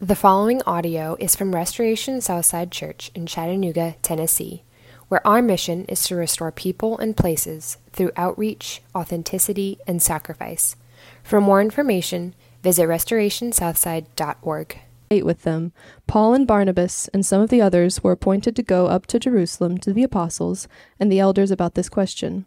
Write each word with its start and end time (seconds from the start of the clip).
The 0.00 0.14
following 0.14 0.62
audio 0.62 1.16
is 1.18 1.34
from 1.34 1.56
Restoration 1.56 2.20
Southside 2.20 2.70
Church 2.70 3.10
in 3.16 3.26
Chattanooga, 3.26 3.96
Tennessee, 4.00 4.62
where 5.08 5.26
our 5.26 5.42
mission 5.42 5.86
is 5.86 6.04
to 6.04 6.14
restore 6.14 6.52
people 6.52 6.96
and 6.98 7.16
places 7.16 7.78
through 7.92 8.12
outreach, 8.14 8.80
authenticity, 8.94 9.80
and 9.88 10.00
sacrifice. 10.00 10.76
For 11.24 11.40
more 11.40 11.60
information, 11.60 12.36
visit 12.62 12.84
restorationsouthside.org. 12.84 14.78
With 15.10 15.42
them, 15.42 15.72
Paul 16.06 16.32
and 16.32 16.46
Barnabas 16.46 17.08
and 17.08 17.26
some 17.26 17.42
of 17.42 17.50
the 17.50 17.60
others 17.60 18.04
were 18.04 18.12
appointed 18.12 18.54
to 18.54 18.62
go 18.62 18.86
up 18.86 19.04
to 19.06 19.18
Jerusalem 19.18 19.78
to 19.78 19.92
the 19.92 20.04
apostles 20.04 20.68
and 21.00 21.10
the 21.10 21.18
elders 21.18 21.50
about 21.50 21.74
this 21.74 21.88
question. 21.88 22.46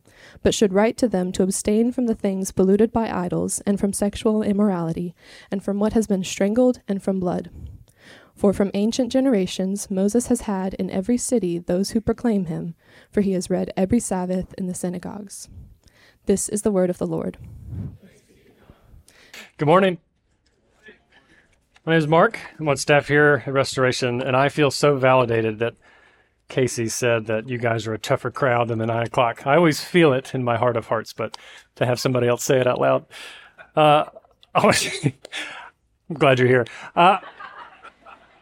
but 0.43 0.53
should 0.53 0.73
write 0.73 0.97
to 0.97 1.07
them 1.07 1.31
to 1.31 1.43
abstain 1.43 1.91
from 1.91 2.07
the 2.07 2.15
things 2.15 2.51
polluted 2.51 2.91
by 2.91 3.09
idols, 3.09 3.61
and 3.65 3.79
from 3.79 3.93
sexual 3.93 4.43
immorality, 4.43 5.13
and 5.49 5.63
from 5.63 5.79
what 5.79 5.93
has 5.93 6.07
been 6.07 6.23
strangled, 6.23 6.81
and 6.87 7.01
from 7.01 7.19
blood. 7.19 7.49
For 8.35 8.53
from 8.53 8.71
ancient 8.73 9.11
generations 9.11 9.91
Moses 9.91 10.27
has 10.27 10.41
had 10.41 10.73
in 10.75 10.89
every 10.89 11.17
city 11.17 11.59
those 11.59 11.91
who 11.91 12.01
proclaim 12.01 12.45
him, 12.45 12.75
for 13.11 13.21
he 13.21 13.33
has 13.33 13.49
read 13.49 13.71
every 13.77 13.99
Sabbath 13.99 14.53
in 14.57 14.67
the 14.67 14.73
synagogues. 14.73 15.47
This 16.25 16.49
is 16.49 16.63
the 16.63 16.71
word 16.71 16.89
of 16.89 16.97
the 16.97 17.07
Lord. 17.07 17.37
Good 19.57 19.67
morning. 19.67 19.99
My 21.85 21.93
name 21.93 21.99
is 21.99 22.07
Mark. 22.07 22.39
I'm 22.59 22.67
on 22.67 22.77
staff 22.77 23.07
here 23.07 23.43
at 23.45 23.53
Restoration, 23.53 24.21
and 24.21 24.35
I 24.35 24.49
feel 24.49 24.71
so 24.71 24.97
validated 24.97 25.59
that 25.59 25.75
Casey 26.51 26.89
said 26.89 27.27
that 27.27 27.47
you 27.47 27.57
guys 27.57 27.87
are 27.87 27.93
a 27.93 27.97
tougher 27.97 28.29
crowd 28.29 28.67
than 28.67 28.77
the 28.77 28.85
nine 28.85 29.07
o'clock. 29.07 29.47
I 29.47 29.55
always 29.55 29.81
feel 29.81 30.11
it 30.11 30.35
in 30.35 30.43
my 30.43 30.57
heart 30.57 30.75
of 30.75 30.87
hearts, 30.87 31.13
but 31.13 31.37
to 31.75 31.85
have 31.85 31.97
somebody 31.97 32.27
else 32.27 32.43
say 32.43 32.59
it 32.59 32.67
out 32.67 32.77
loud, 32.77 33.05
uh, 33.77 34.03
I'm 34.53 34.73
glad 36.13 36.39
you're 36.39 36.49
here. 36.49 36.65
Uh, 36.93 37.19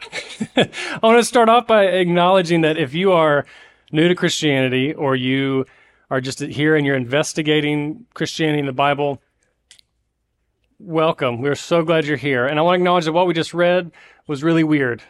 I 0.57 0.99
want 1.03 1.19
to 1.19 1.23
start 1.23 1.49
off 1.49 1.67
by 1.67 1.85
acknowledging 1.85 2.61
that 2.61 2.77
if 2.77 2.95
you 2.95 3.11
are 3.11 3.45
new 3.91 4.07
to 4.07 4.15
Christianity 4.15 4.91
or 4.91 5.15
you 5.15 5.67
are 6.09 6.19
just 6.19 6.39
here 6.39 6.75
and 6.75 6.87
you're 6.87 6.95
investigating 6.95 8.07
Christianity 8.15 8.57
and 8.57 8.67
the 8.67 8.73
Bible, 8.73 9.21
welcome. 10.79 11.41
We're 11.41 11.53
so 11.53 11.83
glad 11.83 12.05
you're 12.05 12.17
here. 12.17 12.47
And 12.47 12.57
I 12.57 12.63
want 12.63 12.73
to 12.73 12.81
acknowledge 12.81 13.05
that 13.05 13.13
what 13.13 13.27
we 13.27 13.35
just 13.35 13.53
read 13.53 13.91
was 14.25 14.43
really 14.43 14.63
weird 14.63 15.03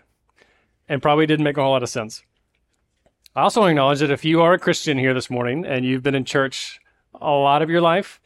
and 0.89 1.01
probably 1.01 1.25
didn't 1.25 1.45
make 1.45 1.55
a 1.55 1.61
whole 1.61 1.71
lot 1.71 1.81
of 1.81 1.87
sense. 1.87 2.23
I 3.35 3.43
also 3.43 3.63
acknowledge 3.65 3.99
that 3.99 4.09
if 4.09 4.25
you 4.25 4.41
are 4.41 4.53
a 4.53 4.59
Christian 4.59 4.97
here 4.97 5.13
this 5.13 5.29
morning 5.29 5.63
and 5.63 5.85
you've 5.85 6.01
been 6.01 6.15
in 6.15 6.25
church 6.25 6.79
a 7.13 7.29
lot 7.29 7.61
of 7.61 7.69
your 7.69 7.79
life, 7.79 8.19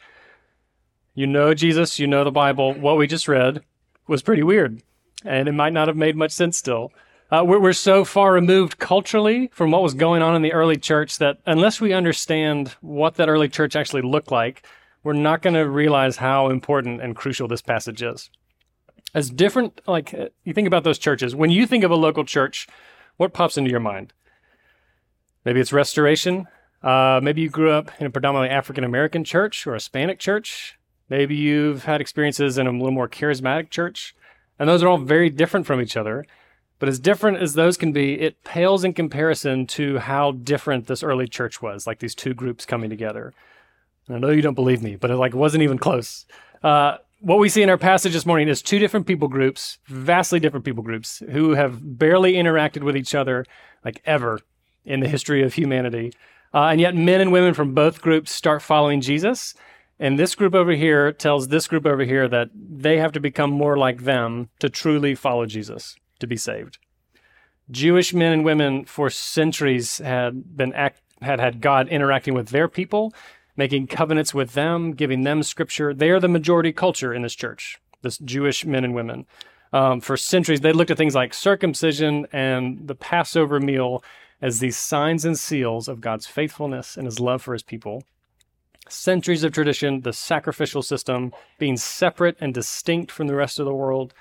you 1.13 1.27
know 1.27 1.53
Jesus, 1.53 1.99
you 1.99 2.07
know 2.07 2.23
the 2.23 2.31
Bible, 2.31 2.73
what 2.73 2.97
we 2.97 3.05
just 3.05 3.27
read 3.27 3.61
was 4.07 4.21
pretty 4.21 4.43
weird. 4.43 4.81
And 5.25 5.49
it 5.49 5.53
might 5.53 5.73
not 5.73 5.89
have 5.89 5.97
made 5.97 6.15
much 6.15 6.31
sense 6.31 6.57
still. 6.57 6.93
Uh, 7.29 7.43
we're, 7.45 7.59
we're 7.59 7.73
so 7.73 8.05
far 8.05 8.31
removed 8.31 8.79
culturally 8.79 9.49
from 9.51 9.71
what 9.71 9.83
was 9.83 9.93
going 9.93 10.21
on 10.21 10.35
in 10.35 10.41
the 10.41 10.53
early 10.53 10.77
church 10.77 11.17
that 11.17 11.39
unless 11.45 11.81
we 11.81 11.91
understand 11.91 12.69
what 12.79 13.15
that 13.15 13.27
early 13.27 13.49
church 13.49 13.75
actually 13.75 14.01
looked 14.01 14.31
like, 14.31 14.65
we're 15.03 15.11
not 15.11 15.41
going 15.41 15.53
to 15.53 15.69
realize 15.69 16.15
how 16.17 16.49
important 16.49 17.01
and 17.01 17.15
crucial 17.15 17.49
this 17.49 17.61
passage 17.61 18.01
is. 18.01 18.29
As 19.13 19.29
different, 19.29 19.81
like 19.85 20.13
uh, 20.13 20.29
you 20.45 20.53
think 20.53 20.67
about 20.67 20.85
those 20.85 20.97
churches, 20.97 21.35
when 21.35 21.51
you 21.51 21.67
think 21.67 21.83
of 21.83 21.91
a 21.91 21.95
local 21.95 22.23
church, 22.23 22.67
what 23.17 23.33
pops 23.33 23.57
into 23.57 23.69
your 23.69 23.81
mind? 23.81 24.13
Maybe 25.45 25.59
it's 25.59 25.73
restoration. 25.73 26.47
Uh, 26.81 27.19
maybe 27.23 27.41
you 27.41 27.49
grew 27.49 27.71
up 27.71 27.91
in 27.99 28.05
a 28.05 28.09
predominantly 28.09 28.49
African 28.55 28.83
American 28.83 29.23
church 29.23 29.65
or 29.65 29.73
Hispanic 29.73 30.19
church. 30.19 30.77
Maybe 31.09 31.35
you've 31.35 31.85
had 31.85 32.01
experiences 32.01 32.57
in 32.57 32.67
a 32.67 32.71
little 32.71 32.91
more 32.91 33.09
charismatic 33.09 33.69
church. 33.69 34.15
And 34.59 34.69
those 34.69 34.83
are 34.83 34.87
all 34.87 34.97
very 34.97 35.29
different 35.29 35.65
from 35.65 35.81
each 35.81 35.97
other. 35.97 36.25
But 36.79 36.89
as 36.89 36.99
different 36.99 37.37
as 37.37 37.53
those 37.53 37.77
can 37.77 37.91
be, 37.91 38.19
it 38.19 38.43
pales 38.43 38.83
in 38.83 38.93
comparison 38.93 39.67
to 39.67 39.99
how 39.99 40.31
different 40.31 40.87
this 40.87 41.03
early 41.03 41.27
church 41.27 41.61
was, 41.61 41.87
like 41.87 41.99
these 41.99 42.15
two 42.15 42.33
groups 42.33 42.65
coming 42.65 42.89
together. 42.89 43.33
And 44.07 44.17
I 44.17 44.19
know 44.19 44.29
you 44.29 44.41
don't 44.41 44.53
believe 44.53 44.83
me, 44.83 44.95
but 44.95 45.09
it 45.09 45.15
like 45.15 45.33
wasn't 45.33 45.63
even 45.63 45.77
close. 45.77 46.25
Uh, 46.61 46.97
what 47.21 47.39
we 47.39 47.47
see 47.47 47.61
in 47.61 47.69
our 47.69 47.77
passage 47.77 48.11
this 48.11 48.25
morning 48.25 48.49
is 48.49 48.61
two 48.61 48.79
different 48.79 49.07
people 49.07 49.29
groups, 49.29 49.77
vastly 49.87 50.41
different 50.41 50.65
people 50.65 50.83
groups, 50.83 51.23
who 51.31 51.51
have 51.51 51.97
barely 51.97 52.33
interacted 52.33 52.83
with 52.83 52.97
each 52.97 53.15
other 53.15 53.45
like 53.85 54.01
ever 54.05 54.41
in 54.85 54.99
the 54.99 55.07
history 55.07 55.43
of 55.43 55.53
humanity. 55.53 56.13
Uh, 56.53 56.67
and 56.67 56.79
yet, 56.79 56.95
men 56.95 57.21
and 57.21 57.31
women 57.31 57.53
from 57.53 57.73
both 57.73 58.01
groups 58.01 58.31
start 58.31 58.61
following 58.61 59.01
Jesus. 59.01 59.55
And 59.99 60.19
this 60.19 60.35
group 60.35 60.53
over 60.53 60.73
here 60.73 61.11
tells 61.11 61.47
this 61.47 61.67
group 61.67 61.85
over 61.85 62.03
here 62.03 62.27
that 62.27 62.49
they 62.53 62.97
have 62.97 63.11
to 63.13 63.19
become 63.19 63.51
more 63.51 63.77
like 63.77 64.03
them 64.03 64.49
to 64.59 64.69
truly 64.69 65.15
follow 65.15 65.45
Jesus, 65.45 65.95
to 66.19 66.27
be 66.27 66.37
saved. 66.37 66.77
Jewish 67.71 68.13
men 68.13 68.33
and 68.33 68.45
women 68.45 68.85
for 68.85 69.09
centuries 69.09 69.99
had 69.99 70.57
been 70.57 70.73
act, 70.73 71.01
had 71.21 71.39
had 71.39 71.61
God 71.61 71.87
interacting 71.87 72.33
with 72.33 72.49
their 72.49 72.67
people, 72.67 73.13
making 73.55 73.87
covenants 73.87 74.33
with 74.33 74.53
them, 74.53 74.91
giving 74.91 75.23
them 75.23 75.41
scripture. 75.43 75.93
They 75.93 76.09
are 76.09 76.19
the 76.19 76.27
majority 76.27 76.73
culture 76.73 77.13
in 77.13 77.21
this 77.21 77.35
church, 77.35 77.79
this 78.01 78.17
Jewish 78.17 78.65
men 78.65 78.83
and 78.83 78.93
women. 78.93 79.25
Um, 79.71 80.01
for 80.01 80.17
centuries, 80.17 80.61
they 80.61 80.73
looked 80.73 80.91
at 80.91 80.97
things 80.97 81.15
like 81.15 81.33
circumcision 81.33 82.27
and 82.31 82.87
the 82.87 82.95
Passover 82.95 83.59
meal 83.59 84.03
as 84.43 84.59
these 84.59 84.75
signs 84.75 85.23
and 85.23 85.39
seals 85.39 85.87
of 85.87 86.01
God's 86.01 86.27
faithfulness 86.27 86.97
and 86.97 87.05
his 87.05 87.21
love 87.21 87.41
for 87.41 87.53
his 87.53 87.63
people. 87.63 88.03
Centuries 88.89 89.45
of 89.45 89.53
tradition, 89.53 90.01
the 90.01 90.11
sacrificial 90.11 90.81
system 90.81 91.31
being 91.57 91.77
separate 91.77 92.35
and 92.41 92.53
distinct 92.53 93.09
from 93.09 93.27
the 93.27 93.35
rest 93.35 93.57
of 93.57 93.65
the 93.65 93.73
world. 93.73 94.13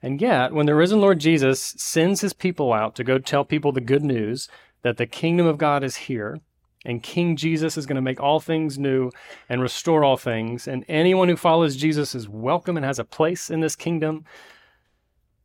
And 0.00 0.20
yet, 0.20 0.52
when 0.52 0.66
the 0.66 0.76
risen 0.76 1.00
Lord 1.00 1.18
Jesus 1.18 1.60
sends 1.76 2.20
his 2.20 2.32
people 2.32 2.72
out 2.72 2.94
to 2.94 3.02
go 3.02 3.18
tell 3.18 3.44
people 3.44 3.72
the 3.72 3.80
good 3.80 4.04
news 4.04 4.48
that 4.82 4.96
the 4.96 5.06
kingdom 5.06 5.46
of 5.46 5.58
God 5.58 5.82
is 5.82 5.96
here, 5.96 6.38
And 6.84 7.02
King 7.02 7.36
Jesus 7.36 7.76
is 7.76 7.86
going 7.86 7.96
to 7.96 8.02
make 8.02 8.20
all 8.20 8.40
things 8.40 8.78
new 8.78 9.10
and 9.48 9.60
restore 9.60 10.04
all 10.04 10.16
things. 10.16 10.68
And 10.68 10.84
anyone 10.88 11.28
who 11.28 11.36
follows 11.36 11.76
Jesus 11.76 12.14
is 12.14 12.28
welcome 12.28 12.76
and 12.76 12.86
has 12.86 12.98
a 12.98 13.04
place 13.04 13.50
in 13.50 13.60
this 13.60 13.76
kingdom. 13.76 14.24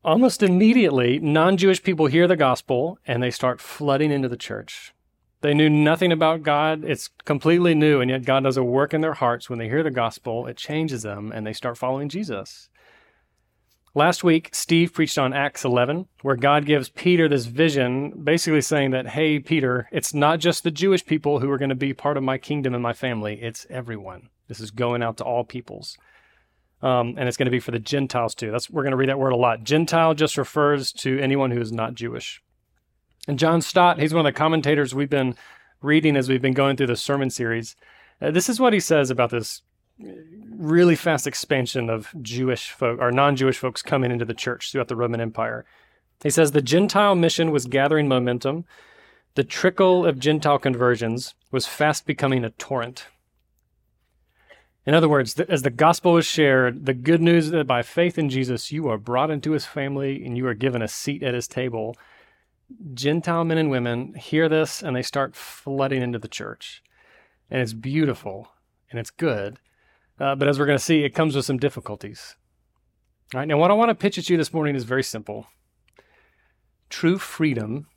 Almost 0.05 0.43
immediately, 0.43 1.19
non 1.19 1.55
Jewish 1.55 1.81
people 1.81 2.07
hear 2.07 2.27
the 2.27 2.35
gospel 2.35 2.99
and 3.07 3.23
they 3.23 3.31
start 3.31 3.61
flooding 3.61 4.11
into 4.11 4.27
the 4.27 4.35
church. 4.35 4.93
They 5.39 5.53
knew 5.53 5.69
nothing 5.69 6.11
about 6.11 6.43
God. 6.43 6.83
It's 6.83 7.09
completely 7.25 7.73
new, 7.73 8.01
and 8.01 8.09
yet 8.09 8.25
God 8.25 8.43
does 8.43 8.57
a 8.57 8.63
work 8.63 8.93
in 8.93 8.99
their 8.99 9.13
hearts 9.13 9.49
when 9.49 9.59
they 9.59 9.69
hear 9.69 9.83
the 9.83 9.91
gospel. 9.91 10.45
It 10.47 10.57
changes 10.57 11.03
them 11.03 11.31
and 11.33 11.47
they 11.47 11.53
start 11.53 11.77
following 11.77 12.09
Jesus. 12.09 12.69
Last 13.95 14.25
week, 14.25 14.49
Steve 14.51 14.93
preached 14.93 15.17
on 15.17 15.33
Acts 15.33 15.63
11, 15.63 16.07
where 16.21 16.35
God 16.35 16.65
gives 16.65 16.89
Peter 16.89 17.29
this 17.29 17.45
vision, 17.45 18.23
basically 18.23 18.61
saying 18.61 18.91
that, 18.91 19.09
hey, 19.09 19.39
Peter, 19.39 19.87
it's 19.91 20.13
not 20.13 20.39
just 20.39 20.63
the 20.63 20.71
Jewish 20.71 21.05
people 21.05 21.39
who 21.39 21.51
are 21.51 21.59
going 21.59 21.69
to 21.69 21.75
be 21.75 21.93
part 21.93 22.17
of 22.17 22.23
my 22.23 22.37
kingdom 22.37 22.73
and 22.73 22.81
my 22.81 22.93
family, 22.93 23.39
it's 23.41 23.67
everyone. 23.69 24.29
This 24.47 24.59
is 24.59 24.71
going 24.71 25.03
out 25.03 25.17
to 25.17 25.23
all 25.23 25.43
peoples. 25.43 25.97
Um, 26.83 27.15
and 27.17 27.29
it's 27.29 27.37
going 27.37 27.45
to 27.45 27.51
be 27.51 27.61
for 27.61 27.71
the 27.71 27.79
Gentiles 27.79 28.35
too. 28.35 28.51
That's 28.51 28.69
we're 28.69 28.83
going 28.83 28.91
to 28.91 28.97
read 28.97 29.07
that 29.07 29.17
word 29.17 29.31
a 29.31 29.37
lot. 29.37 29.63
Gentile 29.63 30.13
just 30.13 30.37
refers 30.37 30.91
to 30.93 31.17
anyone 31.19 31.49
who 31.49 31.61
is 31.61 31.71
not 31.71 31.95
Jewish. 31.95 32.43
And 33.25 33.39
John 33.39 33.61
Stott, 33.61 33.99
he's 33.99 34.13
one 34.13 34.25
of 34.25 34.33
the 34.33 34.37
commentators 34.37 34.93
we've 34.93 35.09
been 35.09 35.35
reading 35.81 36.17
as 36.17 36.27
we've 36.27 36.41
been 36.41 36.53
going 36.53 36.75
through 36.75 36.87
the 36.87 36.97
sermon 36.97 37.29
series. 37.29 37.77
Uh, 38.21 38.31
this 38.31 38.49
is 38.49 38.59
what 38.59 38.73
he 38.73 38.81
says 38.81 39.09
about 39.09 39.29
this 39.29 39.61
really 40.57 40.95
fast 40.95 41.25
expansion 41.25 41.89
of 41.89 42.13
Jewish 42.21 42.71
folk 42.71 42.99
or 42.99 43.11
non-Jewish 43.13 43.57
folks 43.57 43.81
coming 43.81 44.11
into 44.11 44.25
the 44.25 44.33
church 44.33 44.71
throughout 44.71 44.89
the 44.89 44.97
Roman 44.97 45.21
Empire. 45.21 45.63
He 46.21 46.29
says 46.29 46.51
the 46.51 46.61
Gentile 46.61 47.15
mission 47.15 47.51
was 47.51 47.65
gathering 47.65 48.09
momentum. 48.09 48.65
The 49.35 49.45
trickle 49.45 50.05
of 50.05 50.19
Gentile 50.19 50.59
conversions 50.59 51.33
was 51.49 51.65
fast 51.65 52.05
becoming 52.05 52.43
a 52.43 52.49
torrent. 52.49 53.07
In 54.85 54.93
other 54.93 55.07
words, 55.07 55.39
as 55.39 55.61
the 55.61 55.69
gospel 55.69 56.17
is 56.17 56.25
shared, 56.25 56.85
the 56.85 56.93
good 56.93 57.21
news 57.21 57.51
that 57.51 57.67
by 57.67 57.81
faith 57.81 58.17
in 58.17 58.29
Jesus 58.29 58.71
you 58.71 58.89
are 58.89 58.97
brought 58.97 59.31
into 59.31 59.51
his 59.51 59.65
family 59.65 60.25
and 60.25 60.37
you 60.37 60.45
are 60.45 60.53
given 60.53 60.81
a 60.81 60.89
seat 60.89 61.23
at 61.23 61.33
his 61.33 61.47
table, 61.47 61.95
Gentile 62.93 63.45
men 63.45 63.57
and 63.57 63.69
women 63.69 64.13
hear 64.15 64.49
this 64.49 64.81
and 64.83 64.95
they 64.95 65.01
start 65.01 65.35
flooding 65.35 66.01
into 66.01 66.19
the 66.19 66.27
church. 66.27 66.83
And 67.49 67.61
it's 67.61 67.73
beautiful 67.73 68.49
and 68.91 68.99
it's 68.99 69.09
good. 69.09 69.59
Uh, 70.19 70.35
but 70.35 70.47
as 70.47 70.59
we're 70.59 70.65
going 70.65 70.77
to 70.77 70.83
see, 70.83 71.03
it 71.03 71.15
comes 71.15 71.35
with 71.35 71.45
some 71.45 71.57
difficulties. 71.57 72.35
All 73.33 73.39
right, 73.39 73.47
now 73.47 73.57
what 73.57 73.71
I 73.71 73.75
want 73.75 73.89
to 73.89 73.95
pitch 73.95 74.17
at 74.17 74.29
you 74.29 74.37
this 74.37 74.53
morning 74.53 74.75
is 74.75 74.83
very 74.83 75.03
simple. 75.03 75.47
True 76.89 77.17
freedom, 77.17 77.87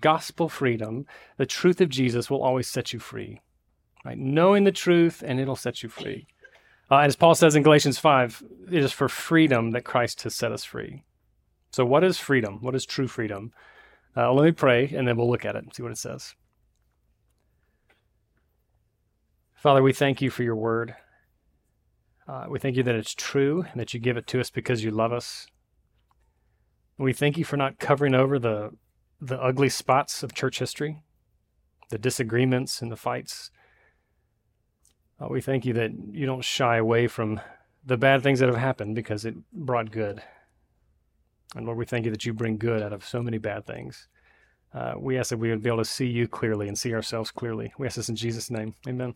gospel 0.00 0.48
freedom, 0.48 1.06
the 1.38 1.46
truth 1.46 1.80
of 1.80 1.88
Jesus 1.88 2.30
will 2.30 2.42
always 2.42 2.68
set 2.68 2.92
you 2.92 2.98
free. 2.98 3.40
Right? 4.06 4.16
Knowing 4.16 4.62
the 4.62 4.70
truth, 4.70 5.24
and 5.26 5.40
it'll 5.40 5.56
set 5.56 5.82
you 5.82 5.88
free. 5.88 6.28
Uh, 6.88 6.98
as 6.98 7.16
Paul 7.16 7.34
says 7.34 7.56
in 7.56 7.64
Galatians 7.64 7.98
5, 7.98 8.44
it 8.70 8.84
is 8.84 8.92
for 8.92 9.08
freedom 9.08 9.72
that 9.72 9.84
Christ 9.84 10.22
has 10.22 10.32
set 10.32 10.52
us 10.52 10.62
free. 10.62 11.02
So, 11.72 11.84
what 11.84 12.04
is 12.04 12.16
freedom? 12.16 12.58
What 12.60 12.76
is 12.76 12.86
true 12.86 13.08
freedom? 13.08 13.52
Uh, 14.16 14.32
let 14.32 14.44
me 14.44 14.52
pray, 14.52 14.92
and 14.94 15.08
then 15.08 15.16
we'll 15.16 15.28
look 15.28 15.44
at 15.44 15.56
it 15.56 15.64
and 15.64 15.74
see 15.74 15.82
what 15.82 15.90
it 15.90 15.98
says. 15.98 16.36
Father, 19.56 19.82
we 19.82 19.92
thank 19.92 20.22
you 20.22 20.30
for 20.30 20.44
your 20.44 20.54
word. 20.54 20.94
Uh, 22.28 22.46
we 22.48 22.60
thank 22.60 22.76
you 22.76 22.84
that 22.84 22.94
it's 22.94 23.14
true 23.14 23.64
and 23.72 23.80
that 23.80 23.92
you 23.92 23.98
give 23.98 24.16
it 24.16 24.28
to 24.28 24.38
us 24.38 24.50
because 24.50 24.84
you 24.84 24.92
love 24.92 25.12
us. 25.12 25.48
We 26.96 27.12
thank 27.12 27.36
you 27.36 27.44
for 27.44 27.56
not 27.56 27.80
covering 27.80 28.14
over 28.14 28.38
the 28.38 28.70
the 29.20 29.40
ugly 29.42 29.70
spots 29.70 30.22
of 30.22 30.34
church 30.34 30.60
history, 30.60 31.02
the 31.90 31.98
disagreements 31.98 32.80
and 32.80 32.92
the 32.92 32.96
fights. 32.96 33.50
Uh, 35.20 35.28
we 35.28 35.40
thank 35.40 35.64
you 35.64 35.72
that 35.74 35.92
you 36.10 36.26
don't 36.26 36.44
shy 36.44 36.76
away 36.76 37.06
from 37.06 37.40
the 37.84 37.96
bad 37.96 38.22
things 38.22 38.40
that 38.40 38.48
have 38.48 38.58
happened 38.58 38.94
because 38.94 39.24
it 39.24 39.34
brought 39.52 39.90
good. 39.90 40.22
And 41.54 41.64
Lord, 41.64 41.78
we 41.78 41.86
thank 41.86 42.04
you 42.04 42.10
that 42.10 42.26
you 42.26 42.34
bring 42.34 42.58
good 42.58 42.82
out 42.82 42.92
of 42.92 43.04
so 43.04 43.22
many 43.22 43.38
bad 43.38 43.64
things. 43.66 44.08
Uh, 44.74 44.94
we 44.98 45.16
ask 45.16 45.30
that 45.30 45.38
we 45.38 45.48
would 45.48 45.62
be 45.62 45.70
able 45.70 45.78
to 45.78 45.84
see 45.84 46.06
you 46.06 46.28
clearly 46.28 46.68
and 46.68 46.78
see 46.78 46.92
ourselves 46.92 47.30
clearly. 47.30 47.72
We 47.78 47.86
ask 47.86 47.96
this 47.96 48.10
in 48.10 48.16
Jesus' 48.16 48.50
name. 48.50 48.74
Amen. 48.86 49.14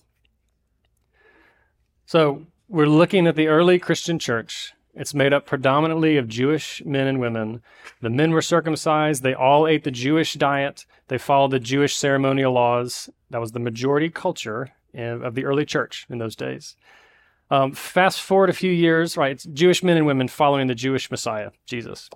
So, 2.06 2.47
we're 2.69 2.87
looking 2.87 3.26
at 3.26 3.35
the 3.35 3.49
early 3.49 3.79
Christian 3.79 4.19
church. 4.19 4.73
It's 4.94 5.12
made 5.12 5.32
up 5.32 5.44
predominantly 5.44 6.17
of 6.17 6.29
Jewish 6.29 6.82
men 6.85 7.08
and 7.08 7.20
women. 7.20 7.62
The 8.00 8.11
men 8.11 8.31
were 8.31 8.43
circumcised. 8.43 9.23
They 9.23 9.35
all 9.35 9.67
ate 9.67 9.85
the 9.85 9.91
Jewish 9.91 10.35
diet. 10.35 10.87
They 11.08 11.19
followed 11.19 11.50
the 11.50 11.61
Jewish 11.61 11.97
ceremonial 11.97 12.52
laws. 12.52 13.11
That 13.29 13.41
was 13.41 13.52
the 13.52 13.61
majority 13.61 14.08
culture 14.08 14.70
of 14.94 15.34
the 15.34 15.44
early 15.44 15.64
church 15.64 16.06
in 16.10 16.19
those 16.19 16.37
days. 16.37 16.76
Um, 17.50 17.72
fast 17.72 18.20
forward 18.20 18.50
a 18.50 18.54
few 18.54 18.70
years, 18.70 19.16
right? 19.16 19.44
Jewish 19.52 19.82
men 19.82 19.96
and 19.96 20.06
women 20.06 20.28
following 20.28 20.69
the 20.69 20.75
Jewish 20.75 21.10
Messiah, 21.10 21.50
Jesus. 21.66 22.08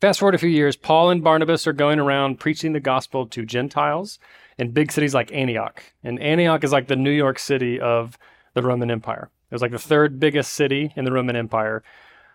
Fast 0.00 0.18
forward 0.18 0.34
a 0.34 0.38
few 0.38 0.48
years, 0.48 0.76
Paul 0.76 1.10
and 1.10 1.22
Barnabas 1.22 1.66
are 1.66 1.72
going 1.72 1.98
around 1.98 2.40
preaching 2.40 2.72
the 2.72 2.80
gospel 2.80 3.26
to 3.28 3.46
Gentiles 3.46 4.18
in 4.58 4.72
big 4.72 4.90
cities 4.90 5.14
like 5.14 5.32
Antioch. 5.32 5.82
And 6.02 6.20
Antioch 6.20 6.64
is 6.64 6.72
like 6.72 6.88
the 6.88 6.96
New 6.96 7.10
York 7.10 7.38
City 7.38 7.80
of 7.80 8.18
the 8.54 8.62
Roman 8.62 8.90
Empire. 8.90 9.30
It 9.50 9.54
was 9.54 9.62
like 9.62 9.70
the 9.70 9.78
third 9.78 10.18
biggest 10.18 10.52
city 10.52 10.92
in 10.96 11.04
the 11.04 11.12
Roman 11.12 11.36
Empire. 11.36 11.82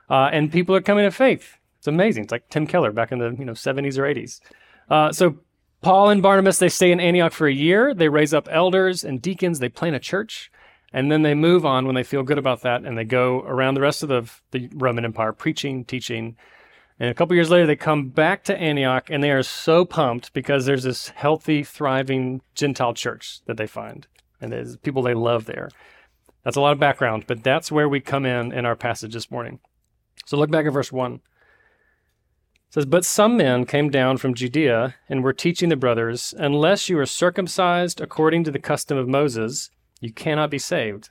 Uh, 0.10 0.30
and 0.32 0.52
people 0.52 0.76
are 0.76 0.82
coming 0.82 1.04
to 1.04 1.12
faith. 1.12 1.58
It's 1.78 1.88
amazing. 1.88 2.24
It's 2.24 2.32
like 2.32 2.50
Tim 2.50 2.66
Keller 2.66 2.92
back 2.92 3.12
in 3.12 3.20
the 3.20 3.36
you 3.38 3.46
know 3.46 3.54
70s 3.54 3.98
or 3.98 4.04
80s. 4.04 4.40
Uh, 4.90 5.12
so 5.12 5.40
Paul 5.82 6.10
and 6.10 6.22
Barnabas, 6.22 6.60
they 6.60 6.70
stay 6.70 6.92
in 6.92 7.00
Antioch 7.00 7.34
for 7.34 7.48
a 7.48 7.54
year. 7.54 7.94
They 7.94 8.10
raise 8.10 8.34
up 8.34 8.48
elders 8.52 9.04
and 9.04 9.22
deacons. 9.22 9.60
They 9.60 9.70
plant 9.70 9.96
a 9.96 10.00
church. 10.00 10.52
And 10.94 11.12
then 11.12 11.24
they 11.24 11.34
move 11.34 11.66
on 11.66 11.86
when 11.86 11.96
they 11.96 12.04
feel 12.04 12.24
good 12.24 12.38
about 12.38 12.62
that. 12.62 12.84
And 12.84 12.98
they 12.98 13.04
go 13.04 13.42
around 13.42 13.74
the 13.74 13.82
rest 13.82 14.04
of 14.04 14.10
the, 14.10 14.30
the 14.52 14.70
Roman 14.76 15.06
Empire 15.06 15.34
preaching, 15.34 15.84
teaching. 15.84 16.36
And 17.00 17.10
a 17.10 17.14
couple 17.16 17.36
years 17.36 17.50
later, 17.50 17.66
they 17.66 17.76
come 17.76 18.10
back 18.10 18.44
to 18.44 18.58
Antioch 18.58 19.10
and 19.10 19.24
they 19.24 19.32
are 19.32 19.42
so 19.42 19.86
pumped 19.86 20.34
because 20.34 20.66
there's 20.66 20.84
this 20.84 21.08
healthy, 21.10 21.64
thriving 21.64 22.42
Gentile 22.54 22.94
church 22.94 23.40
that 23.46 23.58
they 23.58 23.68
find. 23.68 24.06
And 24.40 24.52
there's 24.52 24.78
people 24.78 25.02
they 25.02 25.16
love 25.16 25.46
there. 25.46 25.70
That's 26.44 26.58
a 26.58 26.62
lot 26.62 26.74
of 26.74 26.80
background, 26.80 27.26
but 27.28 27.44
that's 27.44 27.72
where 27.72 27.88
we 27.90 28.00
come 28.00 28.26
in 28.26 28.52
in 28.52 28.66
our 28.66 28.76
passage 28.76 29.14
this 29.14 29.32
morning. 29.32 29.60
So 30.26 30.38
look 30.38 30.52
back 30.52 30.66
at 30.66 30.74
verse 30.74 30.92
1. 30.92 31.22
Says, 32.72 32.86
But 32.86 33.04
some 33.04 33.36
men 33.36 33.66
came 33.66 33.90
down 33.90 34.18
from 34.18 34.34
Judea 34.34 34.96
and 35.10 35.24
were 35.24 35.34
teaching 35.34 35.68
the 35.68 35.76
brothers, 35.76 36.34
Unless 36.38 36.88
you 36.88 36.98
are 37.00 37.06
circumcised 37.06 38.00
according 38.00 38.46
to 38.46 38.52
the 38.52 38.60
custom 38.60 38.98
of 38.98 39.10
Moses, 39.10 39.70
you 40.00 40.14
cannot 40.14 40.50
be 40.50 40.58
saved. 40.58 41.10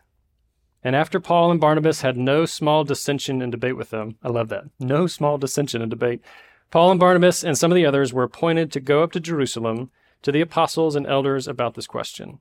And 0.82 0.96
after 0.96 1.20
Paul 1.20 1.50
and 1.50 1.60
Barnabas 1.60 2.00
had 2.00 2.16
no 2.16 2.46
small 2.46 2.84
dissension 2.84 3.42
and 3.42 3.52
debate 3.52 3.76
with 3.76 3.90
them, 3.90 4.16
I 4.22 4.28
love 4.28 4.48
that. 4.48 4.64
No 4.80 5.06
small 5.06 5.36
dissension 5.36 5.82
and 5.82 5.90
debate. 5.90 6.22
Paul 6.70 6.92
and 6.92 6.98
Barnabas 6.98 7.44
and 7.44 7.58
some 7.58 7.70
of 7.70 7.76
the 7.76 7.84
others 7.84 8.12
were 8.12 8.22
appointed 8.22 8.72
to 8.72 8.80
go 8.80 9.02
up 9.02 9.12
to 9.12 9.20
Jerusalem 9.20 9.90
to 10.22 10.32
the 10.32 10.40
apostles 10.40 10.96
and 10.96 11.06
elders 11.06 11.46
about 11.46 11.74
this 11.74 11.86
question. 11.86 12.38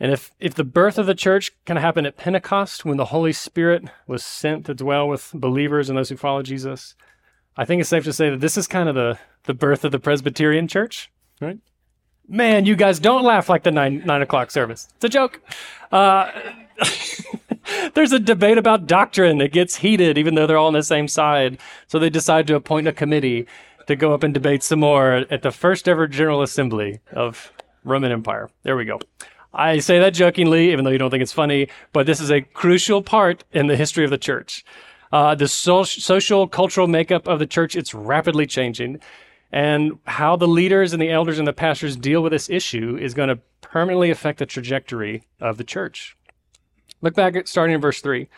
And 0.00 0.10
if, 0.10 0.32
if 0.40 0.54
the 0.54 0.64
birth 0.64 0.96
of 0.96 1.04
the 1.04 1.14
church 1.14 1.52
kind 1.66 1.76
of 1.76 1.82
happened 1.82 2.06
at 2.06 2.16
Pentecost 2.16 2.86
when 2.86 2.96
the 2.96 3.06
Holy 3.06 3.32
Spirit 3.32 3.84
was 4.06 4.24
sent 4.24 4.64
to 4.66 4.74
dwell 4.74 5.06
with 5.06 5.32
believers 5.34 5.90
and 5.90 5.98
those 5.98 6.08
who 6.08 6.16
follow 6.16 6.42
Jesus, 6.42 6.94
I 7.56 7.64
think 7.64 7.80
it's 7.80 7.88
safe 7.88 8.04
to 8.04 8.12
say 8.12 8.30
that 8.30 8.40
this 8.40 8.56
is 8.56 8.66
kind 8.66 8.88
of 8.88 8.94
the, 8.94 9.18
the 9.44 9.54
birth 9.54 9.84
of 9.84 9.92
the 9.92 9.98
Presbyterian 9.98 10.68
church, 10.68 11.10
right? 11.40 11.58
Man, 12.28 12.64
you 12.64 12.76
guys 12.76 12.98
don't 12.98 13.24
laugh 13.24 13.48
like 13.48 13.62
the 13.62 13.70
nine, 13.70 14.02
nine 14.06 14.22
o'clock 14.22 14.50
service. 14.50 14.88
It's 14.96 15.04
a 15.04 15.08
joke. 15.08 15.40
Uh, 15.90 16.30
there's 17.94 18.12
a 18.12 18.18
debate 18.18 18.58
about 18.58 18.86
doctrine 18.86 19.38
that 19.38 19.52
gets 19.52 19.76
heated, 19.76 20.16
even 20.16 20.34
though 20.34 20.46
they're 20.46 20.56
all 20.56 20.68
on 20.68 20.72
the 20.72 20.82
same 20.82 21.08
side. 21.08 21.58
So 21.88 21.98
they 21.98 22.10
decide 22.10 22.46
to 22.46 22.54
appoint 22.54 22.88
a 22.88 22.92
committee 22.92 23.46
to 23.86 23.96
go 23.96 24.14
up 24.14 24.22
and 24.22 24.32
debate 24.32 24.62
some 24.62 24.80
more 24.80 25.24
at 25.30 25.42
the 25.42 25.50
first 25.50 25.88
ever 25.88 26.06
General 26.06 26.42
Assembly 26.42 27.00
of 27.12 27.52
Roman 27.84 28.12
Empire. 28.12 28.48
There 28.62 28.76
we 28.76 28.84
go. 28.84 29.00
I 29.52 29.80
say 29.80 29.98
that 29.98 30.14
jokingly, 30.14 30.72
even 30.72 30.84
though 30.84 30.90
you 30.90 30.98
don't 30.98 31.10
think 31.10 31.22
it's 31.22 31.32
funny, 31.32 31.68
but 31.92 32.06
this 32.06 32.20
is 32.20 32.30
a 32.30 32.40
crucial 32.40 33.02
part 33.02 33.44
in 33.52 33.66
the 33.66 33.76
history 33.76 34.04
of 34.04 34.10
the 34.10 34.18
church. 34.18 34.64
Uh, 35.12 35.34
the 35.34 35.48
so- 35.48 35.84
social, 35.84 36.48
cultural 36.48 36.88
makeup 36.88 37.28
of 37.28 37.38
the 37.38 37.46
church, 37.46 37.76
it's 37.76 37.94
rapidly 37.94 38.46
changing. 38.46 38.98
And 39.52 39.98
how 40.06 40.36
the 40.36 40.48
leaders 40.48 40.94
and 40.94 41.02
the 41.02 41.10
elders 41.10 41.38
and 41.38 41.46
the 41.46 41.52
pastors 41.52 41.96
deal 41.96 42.22
with 42.22 42.32
this 42.32 42.48
issue 42.48 42.96
is 42.96 43.12
going 43.12 43.28
to 43.28 43.38
permanently 43.60 44.10
affect 44.10 44.38
the 44.38 44.46
trajectory 44.46 45.24
of 45.40 45.58
the 45.58 45.64
church. 45.64 46.16
Look 47.02 47.14
back 47.14 47.36
at 47.36 47.48
starting 47.48 47.74
in 47.74 47.80
verse 47.80 48.00
3. 48.00 48.28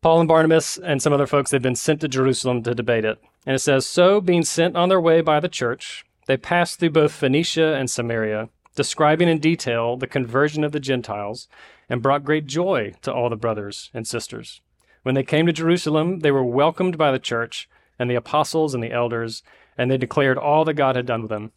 Paul 0.00 0.20
and 0.20 0.28
Barnabas 0.28 0.78
and 0.78 1.02
some 1.02 1.12
other 1.12 1.26
folks, 1.26 1.50
they've 1.50 1.60
been 1.60 1.74
sent 1.74 2.00
to 2.02 2.08
Jerusalem 2.08 2.62
to 2.62 2.74
debate 2.74 3.04
it. 3.04 3.18
And 3.46 3.56
it 3.56 3.60
says, 3.60 3.86
So, 3.86 4.20
being 4.20 4.44
sent 4.44 4.76
on 4.76 4.90
their 4.90 5.00
way 5.00 5.22
by 5.22 5.40
the 5.40 5.48
church, 5.48 6.04
they 6.26 6.36
passed 6.36 6.78
through 6.78 6.90
both 6.90 7.12
Phoenicia 7.12 7.74
and 7.74 7.90
Samaria 7.90 8.50
describing 8.74 9.28
in 9.28 9.38
detail 9.38 9.96
the 9.96 10.06
conversion 10.06 10.64
of 10.64 10.72
the 10.72 10.80
Gentiles, 10.80 11.48
and 11.88 12.02
brought 12.02 12.24
great 12.24 12.46
joy 12.46 12.94
to 13.02 13.12
all 13.12 13.28
the 13.28 13.36
brothers 13.36 13.90
and 13.92 14.06
sisters. 14.06 14.60
When 15.04 15.14
they 15.14 15.22
came 15.22 15.44
to 15.46 15.52
Jerusalem, 15.52 16.20
they 16.20 16.30
were 16.30 16.42
welcomed 16.44 16.96
by 16.96 17.12
the 17.12 17.18
church 17.18 17.68
and 17.98 18.10
the 18.10 18.14
apostles 18.14 18.74
and 18.74 18.82
the 18.82 18.90
elders, 18.90 19.42
and 19.76 19.90
they 19.90 19.98
declared 19.98 20.38
all 20.38 20.64
that 20.64 20.74
God 20.74 20.96
had 20.96 21.06
done 21.06 21.22
with 21.22 21.30
them. 21.30 21.52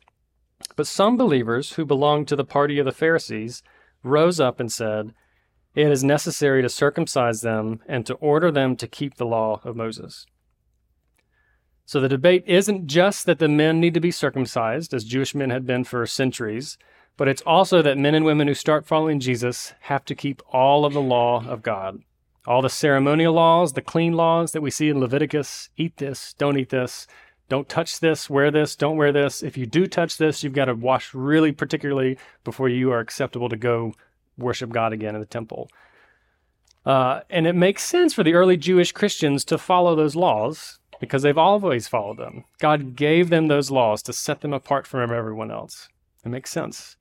But 0.76 0.86
some 0.86 1.16
believers 1.16 1.74
who 1.74 1.86
belonged 1.86 2.28
to 2.28 2.36
the 2.36 2.44
party 2.44 2.78
of 2.78 2.86
the 2.86 2.92
Pharisees 2.92 3.64
rose 4.04 4.42
up 4.42 4.60
and 4.60 4.70
said, 4.70 5.14
It 5.76 5.90
is 5.90 6.04
necessary 6.04 6.62
to 6.62 6.68
circumcise 6.68 7.40
them 7.40 7.80
and 7.88 8.06
to 8.06 8.16
order 8.16 8.52
them 8.52 8.76
to 8.76 8.88
keep 8.88 9.16
the 9.16 9.26
law 9.26 9.62
of 9.64 9.78
Moses. 9.78 10.26
So 11.86 12.02
the 12.02 12.10
debate 12.10 12.44
isn't 12.48 12.88
just 12.88 13.26
that 13.28 13.40
the 13.40 13.48
men 13.48 13.80
need 13.80 13.94
to 13.94 14.02
be 14.02 14.12
circumcised, 14.12 14.94
as 14.94 15.06
Jewish 15.06 15.34
men 15.34 15.52
had 15.52 15.66
been 15.66 15.86
for 15.86 16.06
centuries, 16.06 16.78
but 17.16 17.30
it's 17.30 17.42
also 17.44 17.82
that 17.82 17.98
men 17.98 18.14
and 18.14 18.26
women 18.26 18.50
who 18.50 18.54
start 18.54 18.86
following 18.86 19.22
Jesus 19.22 19.74
have 19.84 20.04
to 20.04 20.16
keep 20.16 20.42
all 20.52 20.84
of 20.84 20.92
the 20.92 21.02
law 21.02 21.48
of 21.48 21.64
God. 21.64 22.02
All 22.48 22.62
the 22.62 22.70
ceremonial 22.70 23.34
laws, 23.34 23.74
the 23.74 23.82
clean 23.82 24.14
laws 24.14 24.54
that 24.54 24.62
we 24.62 24.72
see 24.72 24.88
in 24.88 25.02
Leviticus 25.02 25.68
eat 25.76 25.98
this, 25.98 26.34
don't 26.38 26.58
eat 26.58 26.70
this, 26.70 27.06
don't 27.50 27.68
touch 27.68 28.00
this, 28.00 28.30
wear 28.30 28.52
this, 28.52 28.78
don't 28.78 28.96
wear 28.96 29.12
this. 29.12 29.44
If 29.44 29.58
you 29.58 29.66
do 29.66 29.86
touch 29.86 30.18
this, 30.18 30.44
you've 30.44 30.54
got 30.54 30.66
to 30.66 30.74
wash 30.74 31.14
really 31.14 31.52
particularly 31.52 32.18
before 32.46 32.70
you 32.70 32.90
are 32.94 33.00
acceptable 33.00 33.50
to 33.50 33.58
go 33.58 33.94
worship 34.38 34.70
God 34.70 34.94
again 34.94 35.14
in 35.14 35.20
the 35.20 35.28
temple. 35.28 35.70
Uh, 36.86 37.20
and 37.30 37.46
it 37.48 37.56
makes 37.56 37.84
sense 37.84 38.14
for 38.14 38.24
the 38.24 38.34
early 38.34 38.56
Jewish 38.56 38.94
Christians 38.94 39.44
to 39.44 39.58
follow 39.58 39.94
those 39.94 40.16
laws 40.16 40.80
because 41.02 41.24
they've 41.24 41.38
always 41.38 41.90
followed 41.90 42.18
them. 42.18 42.46
God 42.60 42.96
gave 42.96 43.30
them 43.30 43.50
those 43.50 43.72
laws 43.72 44.02
to 44.04 44.14
set 44.14 44.40
them 44.40 44.54
apart 44.54 44.88
from 44.88 45.12
everyone 45.12 45.52
else. 45.52 45.90
It 46.24 46.30
makes 46.30 46.50
sense. 46.50 46.96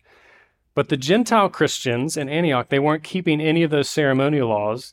But 0.75 0.89
the 0.89 0.97
Gentile 0.97 1.49
Christians 1.49 2.17
in 2.17 2.29
Antioch, 2.29 2.69
they 2.69 2.81
weren't 2.81 3.05
keeping 3.05 3.41
any 3.41 3.63
of 3.63 3.71
those 3.71 3.89
ceremonial 3.89 4.49
laws, 4.49 4.93